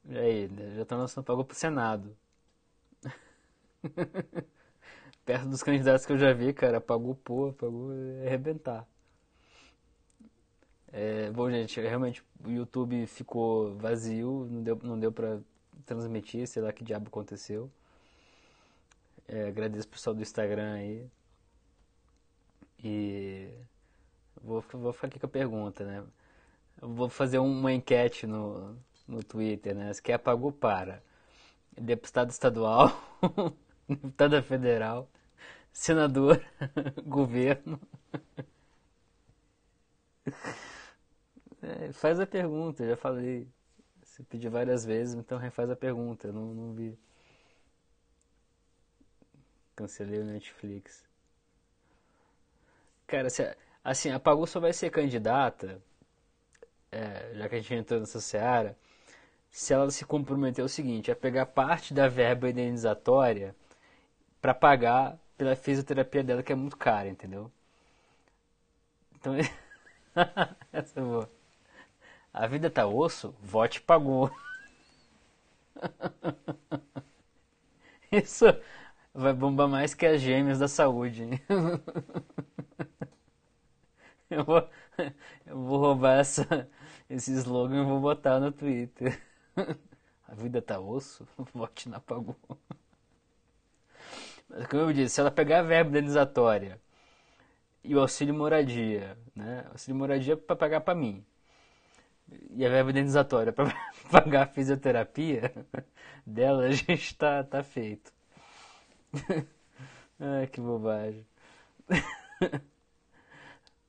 E 0.07 0.17
aí, 0.19 0.49
já 0.77 0.83
estão 0.83 0.97
lançando 0.99 1.25
Pagu 1.25 1.45
pro 1.45 1.55
Senado. 1.57 2.17
Perto 5.25 5.49
dos 5.49 5.63
candidatos 5.63 6.07
que 6.07 6.13
eu 6.13 6.19
já 6.19 6.33
vi, 6.33 6.53
cara, 6.53 6.81
Pagu, 6.81 7.15
pô, 7.17 7.53
Pagu 7.53 7.93
é 8.23 8.29
arrebentar. 8.29 8.87
É, 10.97 11.29
bom, 11.33 11.51
gente, 11.51 11.81
realmente 11.81 12.23
o 12.45 12.51
YouTube 12.51 13.05
ficou 13.09 13.75
vazio, 13.75 14.47
não 14.49 14.63
deu, 14.63 14.79
não 14.81 14.97
deu 14.99 15.11
pra 15.11 15.41
transmitir, 15.85 16.47
sei 16.47 16.63
lá 16.63 16.73
que 16.73 16.85
diabo 16.85 17.09
aconteceu. 17.09 17.69
É, 19.27 19.49
agradeço 19.49 19.89
o 19.89 19.91
pessoal 19.91 20.15
do 20.15 20.23
Instagram 20.23 20.75
aí. 20.75 21.11
E 22.85 23.49
vou, 24.43 24.65
vou 24.73 24.93
ficar 24.93 25.09
aqui 25.09 25.19
com 25.19 25.27
a 25.27 25.29
pergunta, 25.29 25.85
né? 25.85 26.05
Eu 26.81 26.89
vou 26.95 27.09
fazer 27.09 27.39
uma 27.39 27.73
enquete 27.73 28.27
no, 28.27 28.77
no 29.09 29.23
Twitter, 29.25 29.75
né? 29.75 29.93
Se 29.93 30.03
quer 30.03 30.15
apagou 30.15 30.53
para 30.53 31.03
deputado 31.73 32.31
estadual, 32.31 32.93
deputada 33.89 34.43
federal, 34.43 35.09
senador, 35.73 36.41
governo. 37.05 37.81
É, 41.65 41.93
faz 41.93 42.21
a 42.21 42.27
pergunta, 42.27 42.87
já 42.87 42.97
falei. 42.97 43.49
Você 44.03 44.23
pediu 44.23 44.51
várias 44.51 44.85
vezes, 44.85 45.15
então 45.15 45.39
refaz 45.39 45.71
a 45.71 45.77
pergunta. 45.77 46.29
Eu 46.29 46.33
não, 46.33 46.55
não 46.55 46.73
vi. 46.75 46.97
Cancelei 49.77 50.21
o 50.21 50.25
Netflix. 50.25 51.05
Cara, 53.07 53.29
assim, 53.85 54.11
a 54.11 54.19
Pagu 54.21 54.47
só 54.47 54.61
vai 54.61 54.73
ser 54.73 54.91
candidata, 54.91 55.81
é, 56.91 57.35
já 57.35 57.49
que 57.49 57.55
a 57.57 57.61
gente 57.61 57.75
entrou 57.75 58.01
nessa 58.01 58.21
seara, 58.21 58.77
se 59.51 59.73
ela 59.75 59.91
se 59.91 60.05
comprometer 60.07 60.65
o 60.65 60.69
seguinte, 60.69 61.11
a 61.11 61.17
pegar 61.17 61.47
parte 61.47 61.95
da 61.95 62.09
verba 62.09 62.51
indenizatória 62.51 63.55
para 64.43 64.55
pagar 64.55 65.19
pela 65.39 65.57
fisioterapia 65.57 66.25
dela, 66.25 66.43
que 66.43 66.53
é 66.53 66.57
muito 66.57 66.77
cara, 66.77 67.09
entendeu? 67.09 67.51
Então, 69.17 69.35
essa 70.73 71.01
é 71.01 71.03
boa. 71.03 71.34
A 72.35 72.49
vida 72.49 72.69
tá 72.69 72.85
osso, 72.85 73.33
vote 73.41 73.81
pagou. 73.81 74.29
Isso 78.11 78.45
vai 79.15 79.33
bombar 79.33 79.69
mais 79.69 79.95
que 79.95 80.05
as 80.05 80.21
gêmeas 80.21 80.59
da 80.59 80.67
saúde. 80.67 81.29
Eu 84.31 84.45
vou, 84.45 84.69
eu 85.47 85.57
vou 85.57 85.79
roubar 85.79 86.19
essa, 86.19 86.69
esse 87.09 87.33
slogan 87.35 87.83
e 87.83 87.87
vou 87.87 88.01
botar 88.01 88.41
no 88.41 88.51
Twitter. 88.51 89.21
A 90.27 90.35
vida 90.35 90.61
tá 90.61 90.81
osso, 90.81 91.29
vote 91.55 91.89
na 91.89 92.01
pagou. 92.01 92.37
Mas 94.49 94.67
como 94.67 94.83
eu 94.83 94.93
disse, 94.93 95.15
se 95.15 95.21
ela 95.21 95.31
pegar 95.31 95.61
a 95.61 95.63
verba 95.63 95.91
indenizatória 95.91 96.81
e 97.85 97.95
o 97.95 98.01
auxílio 98.01 98.35
moradia, 98.35 99.17
né? 99.37 99.67
Auxílio 99.71 99.97
moradia 99.97 100.33
é 100.35 100.37
para 100.37 100.57
pagar 100.57 100.81
para 100.81 100.95
mim 100.95 101.25
e 102.51 102.65
a 102.65 102.69
verba 102.69 102.91
indenizatória 102.91 103.53
para 103.53 103.75
pagar 104.11 104.43
a 104.45 104.47
fisioterapia 104.47 105.53
dela, 106.27 106.65
a 106.65 106.73
gente 106.73 107.15
tá, 107.17 107.43
tá 107.45 107.63
feito. 107.63 108.13
Ai, 110.21 110.47
que 110.47 110.61
bobagem. 110.61 111.27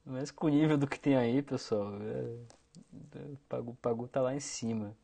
Mas 0.06 0.32
com 0.32 0.48
o 0.48 0.50
nível 0.50 0.78
do 0.78 0.88
que 0.88 1.00
tem 1.00 1.16
aí, 1.16 1.42
pessoal, 1.42 1.94
é, 2.02 2.38
o 3.34 3.38
pago, 3.50 3.78
pago 3.82 4.08
tá 4.08 4.22
lá 4.22 4.36
em 4.36 4.40
cima. 4.40 4.96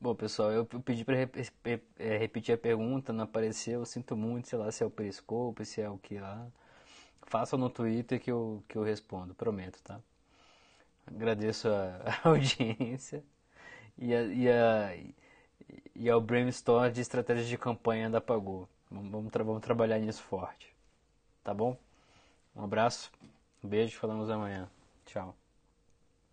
Bom, 0.00 0.14
pessoal, 0.16 0.50
eu 0.50 0.66
pedi 0.66 1.04
para 1.04 1.16
é, 1.16 2.16
repetir 2.18 2.54
a 2.54 2.58
pergunta, 2.58 3.12
não 3.12 3.22
apareceu, 3.24 3.80
eu 3.80 3.86
sinto 3.86 4.16
muito, 4.16 4.48
sei 4.48 4.58
lá 4.58 4.70
se 4.72 4.82
é 4.82 4.86
o 4.86 4.90
Periscope, 4.90 5.64
se 5.64 5.80
é 5.80 5.88
o 5.88 5.96
que 5.96 6.18
lá. 6.18 6.50
Faça 7.32 7.56
no 7.56 7.70
Twitter 7.70 8.20
que 8.20 8.30
eu, 8.30 8.62
que 8.68 8.76
eu 8.76 8.82
respondo, 8.82 9.34
prometo, 9.34 9.80
tá? 9.82 9.98
Agradeço 11.06 11.66
a, 11.66 12.00
a 12.24 12.28
audiência 12.28 13.24
e, 13.98 14.14
a, 14.14 14.22
e, 14.24 14.50
a, 14.50 14.96
e 15.96 16.10
ao 16.10 16.20
brainstorm 16.20 16.92
de 16.92 17.00
estratégias 17.00 17.48
de 17.48 17.56
campanha 17.56 18.10
da 18.10 18.20
Pagou. 18.20 18.68
Vamos, 18.90 19.10
vamos, 19.10 19.32
tra 19.32 19.42
vamos 19.42 19.62
trabalhar 19.62 19.98
nisso 19.98 20.22
forte. 20.22 20.74
Tá 21.42 21.54
bom? 21.54 21.74
Um 22.54 22.64
abraço, 22.64 23.10
um 23.64 23.68
beijo, 23.68 23.98
falamos 23.98 24.30
amanhã. 24.30 24.68
Tchau. 25.06 25.41